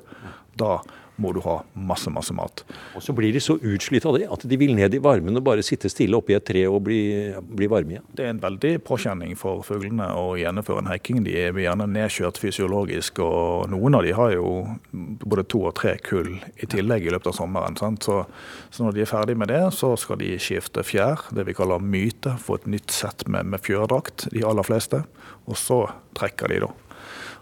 Da 0.60 0.80
må 1.20 1.34
du 1.36 1.42
ha 1.44 1.60
masse, 1.74 2.12
masse 2.14 2.34
mat. 2.36 2.64
Og 2.96 3.04
så 3.04 3.14
blir 3.16 3.34
de 3.36 3.42
så 3.44 3.58
utslitt 3.58 4.06
av 4.08 4.16
det 4.18 4.28
at 4.32 4.46
de 4.48 4.60
vil 4.60 4.72
ned 4.78 4.96
i 4.96 5.02
varmen 5.04 5.38
og 5.38 5.46
bare 5.46 5.66
sitte 5.66 5.92
stille 5.92 6.18
oppi 6.18 6.36
et 6.38 6.46
tre 6.48 6.64
og 6.70 6.82
bli, 6.88 7.02
bli 7.44 7.68
varme 7.72 7.96
igjen. 7.96 8.08
Det 8.16 8.26
er 8.26 8.34
en 8.34 8.42
veldig 8.44 8.74
påkjenning 8.88 9.36
for 9.40 9.64
fuglene 9.68 10.08
å 10.16 10.38
gjennomføre 10.40 10.86
en 10.86 10.92
hekking. 10.94 11.22
De 11.28 11.36
er 11.42 11.60
gjerne 11.60 11.90
nedkjørt 11.92 12.40
fysiologisk, 12.42 13.22
og 13.26 13.70
noen 13.74 14.00
av 14.00 14.08
de 14.08 14.16
har 14.16 14.34
jo 14.38 14.54
både 14.96 15.48
to 15.52 15.66
og 15.70 15.76
tre 15.80 15.98
kull 16.06 16.38
i 16.56 16.70
tillegg 16.70 17.08
i 17.08 17.14
løpet 17.14 17.34
av 17.34 17.40
sommeren. 17.42 17.80
Så, 17.80 18.24
så, 18.70 18.86
når 18.86 18.96
de 18.96 19.06
er 19.06 19.12
ferdig 19.12 19.38
med 19.40 19.52
det, 19.52 19.64
så 19.76 19.94
skal 20.00 20.22
de 20.24 20.36
skifte 20.42 20.86
fjær, 20.88 21.28
det 21.36 21.48
vi 21.50 21.58
kaller 21.58 21.84
myte, 21.84 22.38
få 22.40 22.62
et 22.62 22.70
nytt 22.78 22.96
sett 22.96 23.28
med, 23.28 23.52
med 23.52 23.64
fjørdrakt, 23.66 24.30
de 24.36 24.46
aller 24.48 24.68
fleste. 24.68 25.04
Og 25.50 25.60
så 25.60 25.84
trekker 26.18 26.52
de, 26.54 26.64
da. 26.68 26.89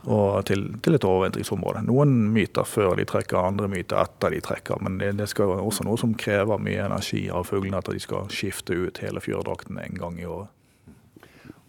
Og 0.08 0.46
til, 0.48 0.62
til 0.84 0.96
et 0.96 1.06
overvintringsområde. 1.08 1.84
Noen 1.88 2.13
myter 2.32 2.67
før 2.67 2.96
de 2.96 3.06
trekker, 3.08 3.39
andre 3.41 3.67
myter 3.72 4.00
etter 4.00 4.32
de 4.32 4.41
trekker. 4.43 4.80
Men 4.84 5.00
det, 5.02 5.13
det 5.20 5.28
skal 5.32 5.58
også 5.58 5.84
noe 5.88 6.00
som 6.00 6.15
krever 6.17 6.62
mye 6.63 6.86
energi 6.86 7.26
av 7.28 7.50
fuglene, 7.50 7.82
at 7.82 7.91
de 7.91 8.00
skal 8.04 8.30
skifte 8.32 8.78
ut 8.78 9.02
hele 9.04 9.24
fjørdrakten 9.24 9.82
en 9.84 10.00
gang 10.00 10.22
i 10.22 10.30
året. 10.30 10.54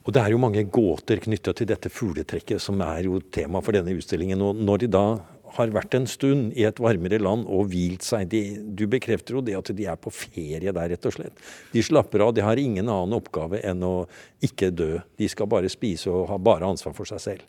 Og 0.09 0.15
Det 0.15 0.23
er 0.23 0.33
jo 0.33 0.41
mange 0.41 0.63
gåter 0.73 1.21
knytta 1.21 1.53
til 1.53 1.69
dette 1.69 1.91
fugletrekket, 1.93 2.63
som 2.65 2.81
er 2.81 3.11
jo 3.11 3.19
tema 3.35 3.61
for 3.61 3.77
denne 3.77 3.93
utstillingen. 3.99 4.41
Og 4.41 4.63
når 4.65 4.85
de 4.85 4.89
da 4.95 5.09
har 5.57 5.73
vært 5.73 5.97
en 5.97 6.07
stund 6.09 6.53
i 6.59 6.65
et 6.69 6.81
varmere 6.83 7.19
land 7.23 7.47
og 7.49 7.71
hvilt 7.73 8.05
seg. 8.07 8.29
De, 8.31 8.43
du 8.61 8.87
bekrefter 8.91 9.39
jo 9.39 9.45
det 9.45 9.57
at 9.59 9.71
de 9.75 9.87
er 9.89 10.01
på 10.01 10.13
ferie 10.15 10.73
der, 10.73 10.91
rett 10.93 11.09
og 11.09 11.15
slett. 11.15 11.45
De 11.73 11.85
slapper 11.85 12.25
av. 12.25 12.35
De 12.37 12.45
har 12.45 12.61
ingen 12.61 12.89
annen 12.89 13.17
oppgave 13.17 13.63
enn 13.67 13.85
å 13.87 13.95
ikke 14.45 14.71
dø. 14.75 14.99
De 15.19 15.29
skal 15.31 15.51
bare 15.51 15.71
spise 15.73 16.13
og 16.13 16.29
ha 16.33 16.39
bare 16.41 16.69
ansvar 16.69 16.97
for 16.97 17.09
seg 17.09 17.25
selv. 17.25 17.47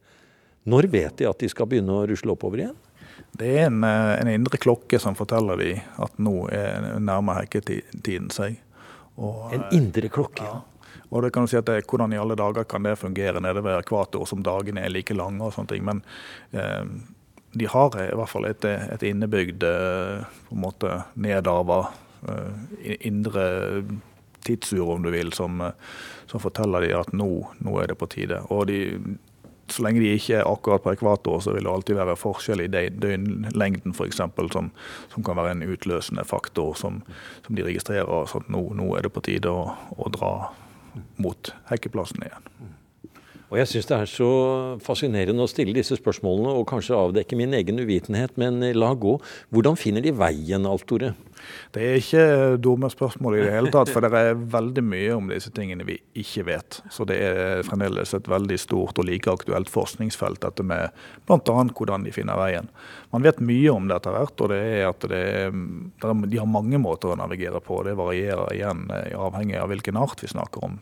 Når 0.70 0.90
vet 0.92 1.18
de 1.18 1.28
at 1.30 1.40
de 1.40 1.50
skal 1.52 1.70
begynne 1.70 1.96
å 1.96 2.08
rusle 2.10 2.34
oppover 2.34 2.66
igjen? 2.66 2.78
Det 3.40 3.52
er 3.60 3.68
en, 3.68 3.84
eh, 3.84 4.16
en 4.22 4.32
indre 4.32 4.58
klokke 4.58 5.00
som 5.00 5.16
forteller 5.16 5.58
de 5.58 5.72
at 5.78 6.18
nå 6.20 6.50
er 6.52 7.00
nærmer 7.00 7.44
hekketiden 7.44 8.32
seg. 8.34 8.60
Og, 9.20 9.54
en 9.54 9.66
indre 9.76 10.10
klokke? 10.12 10.44
Ja. 10.44 10.62
Og 11.10 11.24
det 11.24 11.32
kan 11.34 11.46
du 11.46 11.52
si 11.52 11.58
at 11.58 11.66
det, 11.66 11.86
Hvordan 11.90 12.14
i 12.14 12.20
alle 12.22 12.38
dager 12.38 12.68
kan 12.70 12.84
det 12.86 13.00
fungere 13.02 13.42
nede 13.42 13.64
ved 13.66 13.80
ekvator 13.80 14.28
som 14.30 14.44
dagene 14.46 14.86
er 14.86 14.94
like 14.94 15.16
lange 15.18 15.42
og 15.44 15.56
sånne 15.56 15.74
ting. 15.74 15.86
Men 15.86 16.04
eh, 16.54 16.86
de 17.52 17.66
har 17.66 17.98
i 17.98 18.12
hvert 18.16 18.30
fall 18.30 18.46
et, 18.50 18.66
et 18.66 19.08
innebygd 19.10 19.66
eh, 19.66 20.28
på 20.50 20.56
en 20.56 20.64
måte 20.64 21.02
nedarva 21.18 21.82
eh, 22.30 22.94
indre 23.10 23.48
tidsur, 24.46 24.94
om 24.94 25.04
du 25.04 25.10
vil, 25.12 25.34
som, 25.36 25.60
som 26.30 26.42
forteller 26.42 26.86
de 26.86 26.94
at 26.96 27.10
nå, 27.12 27.32
nå, 27.60 27.74
er 27.82 27.92
det 27.92 27.98
på 28.00 28.08
tide. 28.14 28.40
Og 28.54 28.70
de, 28.70 28.78
så 29.74 29.84
lenge 29.86 30.02
de 30.04 30.14
ikke 30.16 30.40
er 30.40 30.48
akkurat 30.48 30.84
på 30.84 30.94
ekvator, 30.96 31.40
så 31.44 31.54
vil 31.56 31.68
det 31.68 31.74
alltid 31.74 32.00
være 32.00 32.18
forskjell 32.20 32.64
i 32.66 32.70
døgnlengden 32.72 33.96
f.eks. 33.96 34.22
Som, 34.54 34.72
som 35.14 35.26
kan 35.26 35.40
være 35.40 35.58
en 35.58 35.68
utløsende 35.70 36.26
faktor 36.28 36.76
som, 36.80 37.02
som 37.46 37.58
de 37.58 37.66
registrerer. 37.68 38.26
Så 38.30 38.44
nå, 38.48 38.64
nå, 38.78 38.90
er 38.98 39.08
det 39.08 39.14
på 39.16 39.24
tide 39.26 39.52
å, 39.54 39.70
å 39.98 40.12
dra 40.14 40.34
mot 41.22 41.54
hekkeplassen 41.70 42.26
igjen. 42.26 42.52
Og 43.50 43.58
jeg 43.58 43.70
syns 43.72 43.88
det 43.90 43.98
er 43.98 44.10
så 44.10 44.32
fascinerende 44.86 45.42
å 45.46 45.50
stille 45.50 45.74
disse 45.74 45.98
spørsmålene 45.98 46.54
og 46.54 46.68
kanskje 46.70 46.98
avdekke 46.98 47.38
min 47.40 47.56
egen 47.58 47.82
uvitenhet, 47.82 48.36
men 48.38 48.62
la 48.78 48.92
gå. 48.94 49.16
Hvordan 49.50 49.80
finner 49.80 50.06
de 50.06 50.14
veien, 50.14 50.68
Alf 50.70 50.86
Tore? 50.90 51.16
Det 51.74 51.82
er 51.82 51.98
ikke 51.98 52.24
dumme 52.62 52.90
spørsmål 52.92 53.38
i 53.38 53.42
det 53.42 53.54
hele 53.56 53.72
tatt, 53.74 53.90
for 53.94 54.06
det 54.06 54.12
er 54.14 54.42
veldig 54.54 54.84
mye 54.86 55.16
om 55.16 55.32
disse 55.32 55.50
tingene 55.56 55.88
vi 55.88 55.98
ikke 56.22 56.46
vet. 56.50 56.80
Så 56.94 57.08
det 57.10 57.18
er 57.26 57.64
fremdeles 57.66 58.14
et 58.14 58.30
veldig 58.30 58.60
stort 58.62 59.02
og 59.02 59.08
like 59.10 59.32
aktuelt 59.32 59.72
forskningsfelt, 59.72 60.42
dette 60.46 60.66
med 60.66 60.94
bl.a. 61.30 61.40
hvordan 61.40 62.06
de 62.06 62.14
finner 62.14 62.38
veien. 62.40 62.70
Man 63.14 63.26
vet 63.26 63.42
mye 63.42 63.74
om 63.74 63.90
det 63.90 63.98
etter 63.98 64.14
hvert, 64.14 64.46
og 64.46 64.54
det 64.54 64.60
er 64.60 64.86
at 64.92 65.10
det 65.10 65.24
er, 65.42 65.56
de 66.04 66.42
har 66.42 66.50
mange 66.50 66.82
måter 66.82 67.14
å 67.14 67.18
navigere 67.18 67.64
på. 67.66 67.82
Det 67.88 67.98
varierer 67.98 68.54
igjen 68.54 68.86
eh, 68.94 69.16
avhengig 69.18 69.58
av 69.58 69.72
hvilken 69.72 69.98
art 69.98 70.22
vi 70.22 70.30
snakker 70.30 70.70
om. 70.70 70.78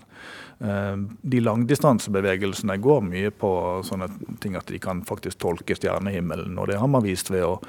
Eh, 0.59 0.97
de 1.21 1.39
langdistansebevegelsene 1.43 2.77
går 2.81 3.03
mye 3.05 3.29
på 3.29 3.51
sånne 3.85 4.09
ting 4.41 4.57
at 4.57 4.69
de 4.71 4.79
kan 4.81 5.03
faktisk 5.05 5.39
tolke 5.43 5.77
stjernehimmelen. 5.77 6.57
og 6.57 6.67
Det 6.67 6.79
har 6.81 6.87
man 6.87 7.05
vist 7.05 7.29
ved 7.29 7.45
å 7.45 7.59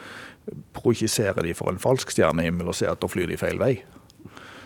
projisere 0.73 1.45
de 1.45 1.53
for 1.55 1.73
en 1.73 1.83
falsk 1.83 2.15
stjernehimmel 2.15 2.71
og 2.71 2.79
se 2.79 2.89
at 2.89 3.01
da 3.01 3.11
flyr 3.11 3.29
de 3.29 3.37
feil 3.37 3.61
vei. 3.61 3.75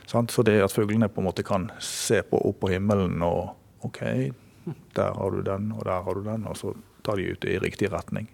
Så 0.06 0.42
det 0.44 0.60
at 0.60 0.74
fuglene 0.74 1.08
på 1.08 1.22
en 1.22 1.26
måte 1.30 1.42
kan 1.46 1.70
se 1.80 2.20
på 2.22 2.36
opp 2.36 2.60
på 2.60 2.72
himmelen 2.74 3.22
og 3.24 3.56
OK, 3.86 4.00
der 4.94 5.14
har 5.16 5.30
du 5.30 5.42
den, 5.42 5.72
og 5.72 5.84
der 5.88 6.02
har 6.02 6.14
du 6.14 6.22
den, 6.22 6.44
og 6.46 6.56
så 6.56 6.74
tar 7.02 7.16
de 7.20 7.32
ut 7.34 7.44
i 7.44 7.58
riktig 7.58 7.92
retning. 7.92 8.28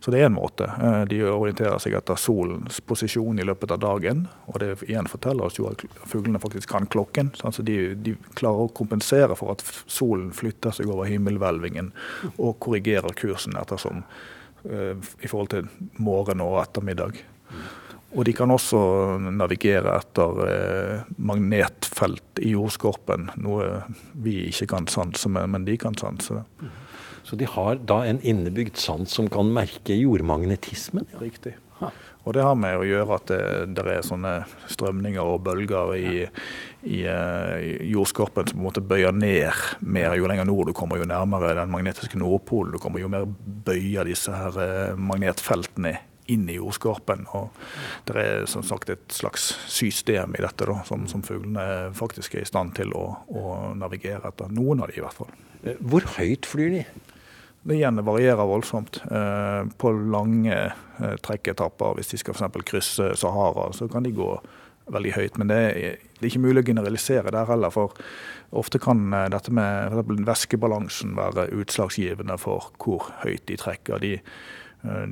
Så 0.00 0.10
det 0.10 0.20
er 0.20 0.26
en 0.26 0.36
måte. 0.36 0.70
Eh, 0.82 1.02
de 1.10 1.20
orienterer 1.26 1.78
seg 1.82 1.96
etter 1.98 2.18
solens 2.20 2.80
posisjon 2.86 3.38
i 3.38 3.46
løpet 3.46 3.74
av 3.74 3.82
dagen. 3.82 4.26
Og 4.46 4.60
det 4.62 4.70
igjen 4.86 5.10
forteller 5.10 5.48
oss 5.48 5.58
jo 5.58 5.68
at 5.70 5.84
fuglene 6.08 6.40
faktisk 6.42 6.70
kan 6.70 6.86
klokken. 6.86 7.32
Altså 7.42 7.64
de, 7.66 7.78
de, 7.94 8.16
klarer 8.38 8.66
å 8.66 8.74
kompensere 8.74 9.36
for 9.38 9.56
at 9.56 9.64
solen 9.86 10.30
flytter 10.36 10.76
seg 10.78 10.90
over 10.90 11.10
himmelhvelvingen 11.10 11.90
og 12.36 12.58
korrigerer 12.62 13.16
kursen 13.18 13.58
ettersom 13.58 14.04
uh, 14.04 14.94
i 14.94 15.28
forhold 15.28 15.50
til 15.54 15.68
morgen 15.98 16.42
og 16.44 16.60
ettermiddag. 16.62 17.18
Og 18.16 18.24
de 18.24 18.32
kan 18.32 18.48
også 18.48 18.78
navigere 19.20 19.92
etter 19.98 20.38
eh, 20.48 21.08
magnetfelt 21.20 22.40
i 22.40 22.54
jordskorpen, 22.54 23.26
noe 23.44 23.82
vi 24.16 24.46
ikke 24.48 24.70
kan 24.72 24.88
sanse, 24.88 25.28
men 25.28 25.66
de 25.66 25.76
kan 25.80 25.98
sanse. 25.98 26.38
det. 26.38 26.70
Så 27.26 27.38
de 27.38 27.48
har 27.48 27.80
da 27.88 28.02
en 28.06 28.20
innebygd 28.20 28.78
sans 28.80 29.10
som 29.10 29.30
kan 29.32 29.50
merke 29.54 29.96
jordmagnetismen? 29.96 31.08
Ja. 31.14 31.22
Riktig. 31.22 31.56
Og 32.28 32.34
det 32.36 32.42
har 32.44 32.56
med 32.58 32.76
å 32.76 32.84
gjøre 32.84 33.16
at 33.16 33.30
det, 33.30 33.42
det 33.78 33.84
er 33.88 34.04
sånne 34.04 34.32
strømninger 34.68 35.24
og 35.24 35.38
bølger 35.46 35.94
i, 35.96 36.24
i, 36.84 36.98
i 37.06 37.92
jordskorpen 37.94 38.50
som 38.50 38.58
på 38.58 38.60
en 38.60 38.66
måte 38.66 38.82
bøyer 38.84 39.14
ned 39.16 39.62
mer. 39.80 40.16
Jo 40.18 40.28
lenger 40.28 40.48
nord 40.48 40.68
du 40.68 40.74
kommer, 40.76 41.00
jo 41.00 41.08
nærmere 41.08 41.54
den 41.56 41.72
magnetiske 41.72 42.20
nordpolen 42.20 42.74
du 42.74 42.82
kommer, 42.82 43.00
jo 43.00 43.08
mer 43.12 43.24
bøyer 43.24 44.10
disse 44.10 44.34
her 44.34 44.58
magnetfeltene 44.58 45.08
magnetfeltene 45.08 45.96
inn 46.32 46.48
i 46.50 46.58
jordskorpen. 46.58 47.26
Og 47.36 47.50
det 48.08 48.22
er 48.22 48.48
som 48.50 48.64
sagt 48.66 48.92
et 48.92 49.04
slags 49.14 49.50
system 49.70 50.36
i 50.38 50.44
dette 50.44 50.68
da, 50.68 50.80
som, 50.88 51.06
som 51.10 51.24
fuglene 51.26 51.90
faktisk 51.96 52.36
er 52.36 52.46
i 52.46 52.48
stand 52.48 52.76
til 52.78 52.92
å, 52.96 53.04
å 53.28 53.44
navigere 53.78 54.30
etter. 54.30 54.52
Noen 54.52 54.84
av 54.84 54.92
de 54.92 55.00
i 55.00 55.04
hvert 55.04 55.18
fall. 55.18 55.32
Hvor 55.80 56.06
høyt 56.18 56.46
flyr 56.46 56.74
de? 56.76 56.84
Det 57.68 57.76
igjen 57.76 58.00
varierer 58.06 58.46
voldsomt. 58.48 59.00
Eh, 59.10 59.62
på 59.76 59.92
lange 59.92 60.56
eh, 60.56 61.16
trekketapper, 61.24 61.98
hvis 61.98 62.14
de 62.14 62.20
skal 62.22 62.36
f.eks. 62.36 62.62
krysse 62.70 63.10
Sahara, 63.18 63.68
så 63.76 63.90
kan 63.90 64.06
de 64.06 64.14
gå 64.16 64.30
veldig 64.88 65.14
høyt. 65.16 65.40
Men 65.40 65.50
det 65.50 65.58
er, 65.58 65.98
det 66.16 66.22
er 66.22 66.30
ikke 66.30 66.44
mulig 66.46 66.62
å 66.62 66.68
generalisere 66.70 67.34
der 67.34 67.50
heller. 67.50 67.74
For 67.74 67.98
ofte 68.56 68.80
kan 68.82 69.10
eh, 69.12 69.26
dette 69.34 69.52
med 69.54 69.98
væskebalansen 70.28 71.16
være 71.18 71.50
utslagsgivende 71.58 72.38
for 72.40 72.70
hvor 72.80 73.10
høyt 73.24 73.44
de 73.50 73.58
trekker. 73.60 74.00
De, 74.04 74.14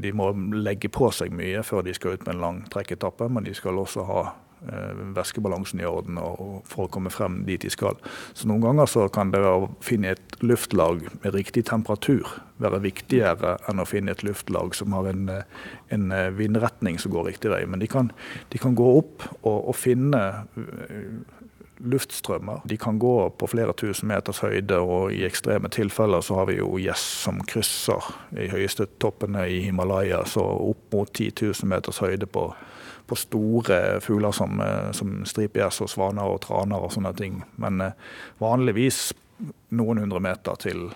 de 0.03 0.13
må 0.15 0.29
legge 0.55 0.87
på 0.93 1.09
seg 1.11 1.33
mye 1.35 1.63
før 1.67 1.83
de 1.83 1.95
skal 1.97 2.15
ut 2.15 2.27
med 2.27 2.37
en 2.37 2.43
lang 2.45 2.59
trekketappe, 2.71 3.27
men 3.33 3.49
de 3.49 3.55
skal 3.57 3.81
også 3.83 4.05
ha 4.07 4.21
Eh, 4.69 5.17
væskebalansen 5.17 5.81
i 5.81 5.85
orden 5.85 6.17
for 6.67 6.87
å 6.87 6.91
komme 6.91 7.11
frem 7.13 7.43
dit 7.45 7.61
de 7.61 7.69
skal. 7.71 7.99
Så 8.33 8.49
Noen 8.49 8.65
ganger 8.65 8.89
så 8.89 9.05
kan 9.13 9.29
det 9.31 9.43
å 9.45 9.69
finne 9.85 10.15
et 10.15 10.39
luftlag 10.41 11.05
med 11.21 11.37
riktig 11.37 11.67
temperatur 11.69 12.25
være 12.65 12.81
viktigere 12.83 13.59
enn 13.69 13.83
å 13.83 13.87
finne 13.87 14.15
et 14.17 14.25
luftlag 14.25 14.73
som 14.75 14.97
har 14.97 15.11
en, 15.13 15.29
en 15.93 16.09
eh, 16.09 16.33
vindretning 16.35 16.97
som 16.99 17.13
går 17.13 17.29
riktig 17.29 17.53
vei. 17.53 17.61
Men 17.69 17.85
de 17.85 17.91
kan, 17.93 18.09
de 18.51 18.63
kan 18.63 18.75
gå 18.75 18.89
opp 18.97 19.29
og, 19.43 19.59
og 19.61 19.77
finne 19.77 20.25
eh, 20.57 21.21
luftstrømmer. 21.87 22.63
De 22.69 22.79
kan 22.81 22.99
gå 22.99 23.15
på 23.39 23.49
flere 23.51 23.75
tusen 23.79 24.11
meters 24.11 24.43
høyde, 24.45 24.79
og 24.83 25.15
i 25.15 25.25
ekstreme 25.27 25.71
tilfeller 25.73 26.25
så 26.25 26.41
har 26.41 26.51
vi 26.51 26.59
jo 26.61 26.73
gjess 26.83 27.05
som 27.27 27.43
krysser 27.49 28.11
i 28.37 28.49
høyeste 28.53 28.89
toppene 29.03 29.47
i 29.51 29.63
Himalaya, 29.67 30.25
så 30.29 30.45
opp 30.45 30.95
mot 30.95 31.13
10 31.13 31.33
000 31.53 31.71
meters 31.71 32.03
høyde 32.05 32.29
på 32.31 32.51
på 33.07 33.15
store 33.15 34.01
fugler 34.01 34.33
som, 34.33 34.61
eh, 34.61 34.91
som 34.91 35.21
stripegjes 35.25 35.81
og 35.85 35.91
svaner 35.91 36.27
og 36.27 36.41
traner 36.43 36.83
og 36.83 36.93
sånne 36.95 37.13
ting. 37.15 37.39
Men 37.63 37.81
eh, 37.81 37.95
vanligvis 38.43 39.13
noen 39.77 40.01
hundre 40.03 40.21
meter 40.25 40.59
til 40.59 40.89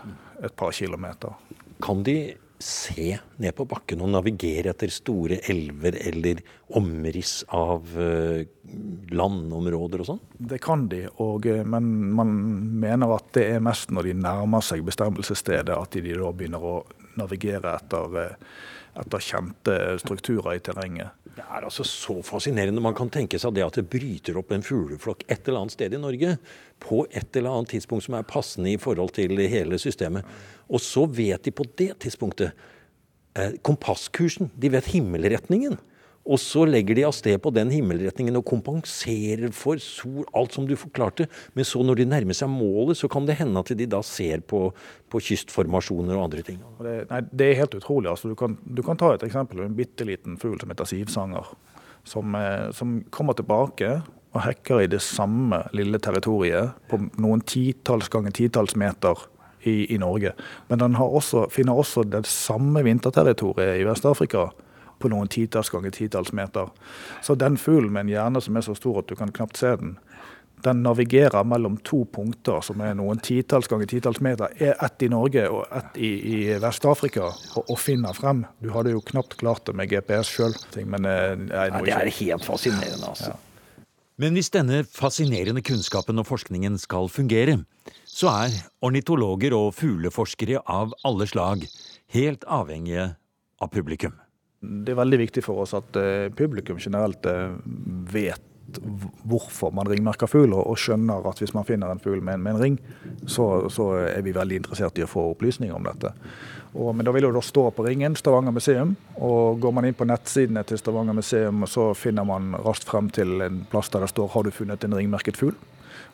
et 0.43 0.55
par 0.57 0.73
kilometer. 0.75 1.37
Kan 1.85 2.03
de 2.03 2.35
se 2.61 3.15
ned 3.41 3.55
på 3.57 3.65
bakken 3.69 4.03
og 4.05 4.11
navigere 4.13 4.75
etter 4.75 4.93
store 4.93 5.41
elver 5.49 5.97
eller 5.97 6.43
omriss 6.77 7.41
av 7.57 7.95
uh, 7.97 8.43
landområder 9.17 10.03
og 10.03 10.11
sånn? 10.11 10.21
Det 10.53 10.61
kan 10.63 10.85
de, 10.93 11.07
og, 11.25 11.49
men 11.65 11.89
man 12.17 12.35
mener 12.83 13.17
at 13.17 13.33
det 13.37 13.47
er 13.55 13.65
mest 13.65 13.95
når 13.95 14.11
de 14.11 14.19
nærmer 14.27 14.65
seg 14.65 14.85
bestemmelsesstedet 14.87 15.73
at 15.77 15.97
de 15.97 16.19
da 16.21 16.35
begynner 16.37 16.69
å 16.69 16.77
navigere 17.21 17.75
etter 17.81 18.21
uh, 18.21 18.53
etter 18.99 19.23
kjente 19.23 19.77
strukturer 20.03 20.57
i 20.57 20.63
terrenget. 20.65 21.15
Det 21.37 21.45
er 21.45 21.67
altså 21.67 21.85
så 21.87 22.17
fascinerende. 22.27 22.83
Man 22.83 22.97
kan 22.99 23.11
tenke 23.13 23.39
seg 23.41 23.55
det 23.57 23.65
at 23.65 23.79
det 23.79 23.87
bryter 23.91 24.39
opp 24.41 24.51
en 24.55 24.65
fugleflokk 24.67 25.25
et 25.29 25.47
eller 25.47 25.63
annet 25.63 25.77
sted 25.77 25.95
i 25.95 26.01
Norge 26.01 26.35
på 26.83 27.05
et 27.07 27.37
eller 27.39 27.55
annet 27.55 27.75
tidspunkt 27.77 28.07
som 28.07 28.19
er 28.19 28.27
passende 28.29 28.73
i 28.73 28.81
forhold 28.81 29.15
til 29.17 29.39
hele 29.39 29.79
systemet. 29.81 30.27
Og 30.69 30.83
så 30.83 31.07
vet 31.07 31.45
de 31.47 31.55
på 31.55 31.67
det 31.79 31.93
tidspunktet 32.03 32.51
eh, 33.39 33.55
kompasskursen. 33.67 34.51
De 34.59 34.73
vet 34.75 34.91
himmelretningen. 34.91 35.79
Og 36.29 36.37
så 36.39 36.67
legger 36.69 36.99
de 36.99 37.05
av 37.09 37.15
sted 37.17 37.39
på 37.41 37.53
den 37.55 37.71
himmelretningen 37.73 38.37
og 38.37 38.45
kompenserer 38.49 39.55
for 39.57 39.81
sol, 39.81 40.27
alt 40.37 40.53
som 40.55 40.67
du 40.69 40.75
forklarte. 40.79 41.27
Men 41.57 41.67
så 41.67 41.81
når 41.85 42.03
de 42.03 42.09
nærmer 42.13 42.37
seg 42.37 42.53
målet, 42.53 43.01
så 43.01 43.09
kan 43.11 43.25
det 43.27 43.39
hende 43.41 43.63
at 43.63 43.73
de 43.77 43.89
da 43.89 44.03
ser 44.05 44.45
på, 44.45 44.67
på 45.09 45.23
kystformasjoner 45.31 46.19
og 46.19 46.29
andre 46.29 46.45
ting. 46.47 46.61
Det, 46.85 46.95
nei, 47.11 47.23
det 47.33 47.49
er 47.49 47.61
helt 47.63 47.79
utrolig. 47.81 48.13
Altså, 48.13 48.31
du, 48.31 48.37
kan, 48.39 48.59
du, 48.63 48.85
kan, 48.87 49.01
ta 49.01 49.15
et 49.17 49.27
eksempel. 49.27 49.65
En 49.65 49.77
bitte 49.77 50.07
liten 50.07 50.37
fugl 50.41 50.61
som 50.61 50.73
heter 50.75 50.93
sivsanger. 50.93 51.51
Som, 52.05 52.37
eh, 52.37 52.69
som, 52.77 53.01
kommer 53.13 53.37
tilbake 53.37 53.99
og 54.31 54.41
hekker 54.45 54.85
i 54.85 54.93
det 54.93 55.03
samme 55.03 55.65
lille 55.77 55.99
territoriet 56.01 56.77
på 56.89 57.01
noen 57.21 57.43
titalls 57.49 58.13
ganger 58.13 58.33
titalls 58.37 58.77
meter 58.79 59.19
i, 59.67 59.89
i 59.95 59.99
Norge. 60.01 60.37
Men 60.69 60.85
den 60.85 60.97
også, 61.01 61.49
finner 61.53 61.81
også 61.81 62.05
det 62.09 62.27
samme 62.29 62.85
vinterterritoriet 62.87 63.81
i 63.81 63.87
Vest-Afrika 63.89 64.51
på 65.01 65.11
noen 65.13 65.31
titalls 65.33 65.73
ganger 65.73 65.95
titalls 65.97 66.33
meter. 66.37 66.71
Så 67.25 67.35
den 67.39 67.59
fuglen 67.59 67.93
med 67.95 68.07
en 68.07 68.15
hjerne 68.15 68.45
som 68.45 68.57
er 68.57 68.67
så 68.67 68.77
stor 68.79 69.03
at 69.03 69.11
du 69.11 69.17
kan 69.19 69.33
knapt 69.35 69.61
se 69.61 69.73
den, 69.81 69.97
den 70.65 70.83
navigerer 70.85 71.45
mellom 71.49 71.79
to 71.89 72.03
punkter 72.13 72.61
som 72.65 72.83
er 72.85 72.97
noen 72.99 73.21
titalls 73.25 73.71
ganger 73.71 73.89
titalls 73.89 74.21
meter. 74.25 74.53
Er 74.61 74.77
ett 74.85 75.03
i 75.03 75.11
Norge 75.13 75.47
og 75.49 75.65
ett 75.73 75.97
i, 75.97 76.11
i 76.35 76.41
Vest-Afrika, 76.61 77.31
og, 77.57 77.63
og, 77.65 77.79
finner 77.81 78.17
frem. 78.17 78.45
Du 78.61 78.71
hadde 78.75 78.93
jo 78.93 79.05
knapt 79.13 79.39
klart 79.41 79.65
det 79.67 79.77
med 79.79 79.89
GPS 79.93 80.35
sjøl. 80.35 80.57
Men 80.85 81.09
eh, 81.09 81.47
ja, 81.49 81.71
det 81.81 81.97
er 81.97 82.13
helt 82.21 82.45
fascinerende, 82.45 83.09
altså. 83.09 83.33
Ja. 83.33 83.47
Men 84.21 84.35
hvis 84.37 84.53
denne 84.53 84.83
fascinerende 84.85 85.63
kunnskapen 85.65 86.21
og 86.21 86.27
forskningen 86.29 86.75
skal 86.83 87.09
fungere, 87.09 87.63
så 88.05 88.29
er 88.29 88.57
ornitologer 88.85 89.55
og 89.57 89.73
fugleforskere 89.79 90.61
av 90.69 90.93
alle 91.09 91.25
slag 91.31 91.65
helt 92.13 92.45
avhengige 92.45 93.15
av 93.61 93.73
publikum. 93.73 94.19
Det 94.61 94.93
er 94.93 94.99
veldig 94.99 95.23
viktig 95.23 95.43
for 95.45 95.63
oss 95.63 95.73
at 95.77 95.97
eh, 95.97 96.29
publikum 96.37 96.81
generelt 96.81 97.25
eh, 97.27 97.53
vet 98.13 98.45
hvorfor 99.27 99.73
man 99.75 99.89
ringmerker 99.89 100.29
fugl, 100.31 100.53
og 100.55 100.79
skjønner 100.79 101.25
at 101.27 101.41
hvis 101.43 101.55
man 101.57 101.67
finner 101.67 101.91
en 101.91 102.03
fugl 102.03 102.21
med, 102.23 102.39
med, 102.39 102.55
en 102.55 102.61
ring, 102.61 102.77
så, 103.27 103.67
så, 103.73 103.89
er 104.13 104.23
vi 104.23 104.35
veldig 104.37 104.61
interessert 104.61 105.01
i 105.01 105.03
å 105.03 105.11
få 105.11 105.25
opplysninger 105.33 105.75
om 105.75 105.89
dette. 105.89 106.13
Og, 106.77 106.93
men 106.95 107.07
da 107.07 107.15
vil 107.17 107.27
jo 107.27 107.33
da 107.35 107.43
stå 107.43 107.65
på 107.75 107.87
ringen 107.89 108.15
Stavanger 108.19 108.55
museum, 108.55 108.95
og 109.19 109.59
går 109.65 109.75
man 109.75 109.89
inn 109.89 109.97
på 109.99 110.07
nettsidene 110.07 110.63
til 110.69 110.79
Stavanger 110.79 111.17
museum, 111.19 111.65
så 111.67 111.91
finner 111.99 112.29
man 112.29 112.55
raskt 112.63 112.87
frem 112.87 113.11
til 113.11 113.41
en 113.43 113.65
plass 113.73 113.91
der 113.91 114.05
det 114.05 114.13
står 114.13 114.29
'Har 114.31 114.45
du 114.45 114.51
funnet 114.55 114.85
en 114.85 114.95
ringmerket 114.95 115.41
fugl?' 115.41 115.59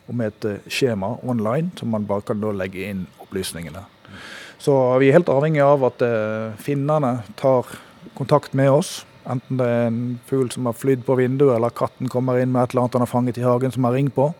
og 0.07 0.15
med 0.15 0.27
et 0.27 0.45
eh, 0.45 0.69
skjema 0.71 1.17
online, 1.23 1.71
som 1.75 1.91
man 1.91 2.07
bare 2.07 2.23
kan 2.23 2.39
legge 2.39 2.89
inn 2.89 3.07
opplysningene. 3.19 3.83
Så 4.57 4.73
vi 4.97 5.09
er 5.09 5.19
helt 5.19 5.29
avhengig 5.29 5.61
av 5.61 5.83
at 5.83 6.01
finnene 6.57 7.21
tar 7.35 7.67
kontakt 8.17 8.53
med 8.57 8.71
oss. 8.71 9.05
Enten 9.27 9.59
det 9.59 9.67
er 9.67 9.87
en 9.89 10.19
fugl 10.27 10.49
som 10.53 10.69
har 10.69 10.75
flydd 10.77 11.03
på 11.05 11.17
vinduet, 11.19 11.55
eller 11.57 11.73
katten 11.75 12.09
kommer 12.11 12.39
inn 12.39 12.53
med 12.53 12.63
et 12.63 12.73
eller 12.73 12.85
annet 12.85 12.99
han 12.99 13.03
har 13.03 13.11
fanget 13.11 13.39
i 13.41 13.45
hagen 13.45 13.73
som 13.75 13.87
har 13.87 13.97
ringt 13.97 14.15
på. 14.15 14.31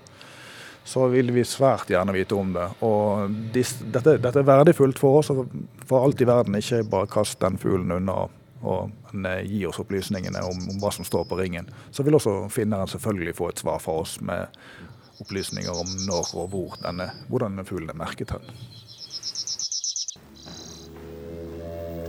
Så 0.87 1.09
vil 1.11 1.33
vi 1.35 1.43
svært 1.43 1.89
gjerne 1.91 2.15
vite 2.15 2.35
om 2.37 2.53
det. 2.55 2.69
Og 2.87 3.33
dette, 3.51 4.15
dette, 4.15 4.39
er 4.39 4.47
verdifullt 4.47 4.99
for 5.01 5.19
oss. 5.19 5.33
og 5.33 5.49
For 5.89 6.07
alt 6.07 6.21
i 6.23 6.27
verden, 6.29 6.55
ikke 6.55 6.85
bare 6.87 7.09
kast 7.11 7.41
den 7.43 7.59
fuglen 7.59 7.91
unna 7.91 8.21
og 8.63 8.91
gi 9.45 9.65
oss 9.67 9.81
opplysningene 9.83 10.41
om, 10.47 10.63
om, 10.71 10.79
hva 10.81 10.91
som 10.95 11.05
står 11.05 11.27
på 11.29 11.37
ringen. 11.37 11.67
Så 11.91 12.07
vil 12.07 12.15
også 12.17 12.47
finneren 12.49 12.87
selvfølgelig 12.87 13.35
få 13.37 13.51
et 13.51 13.59
svar 13.59 13.83
fra 13.83 13.99
oss 14.01 14.17
med 14.23 14.47
opplysninger 15.21 15.73
om 15.73 15.91
når 16.07 16.33
og 16.37 16.49
hvor 16.53 16.79
denne, 16.81 17.11
hvordan 17.27 17.65
fuglen 17.67 17.91
er 17.91 17.99
merket 17.99 18.33
hen. 18.33 18.47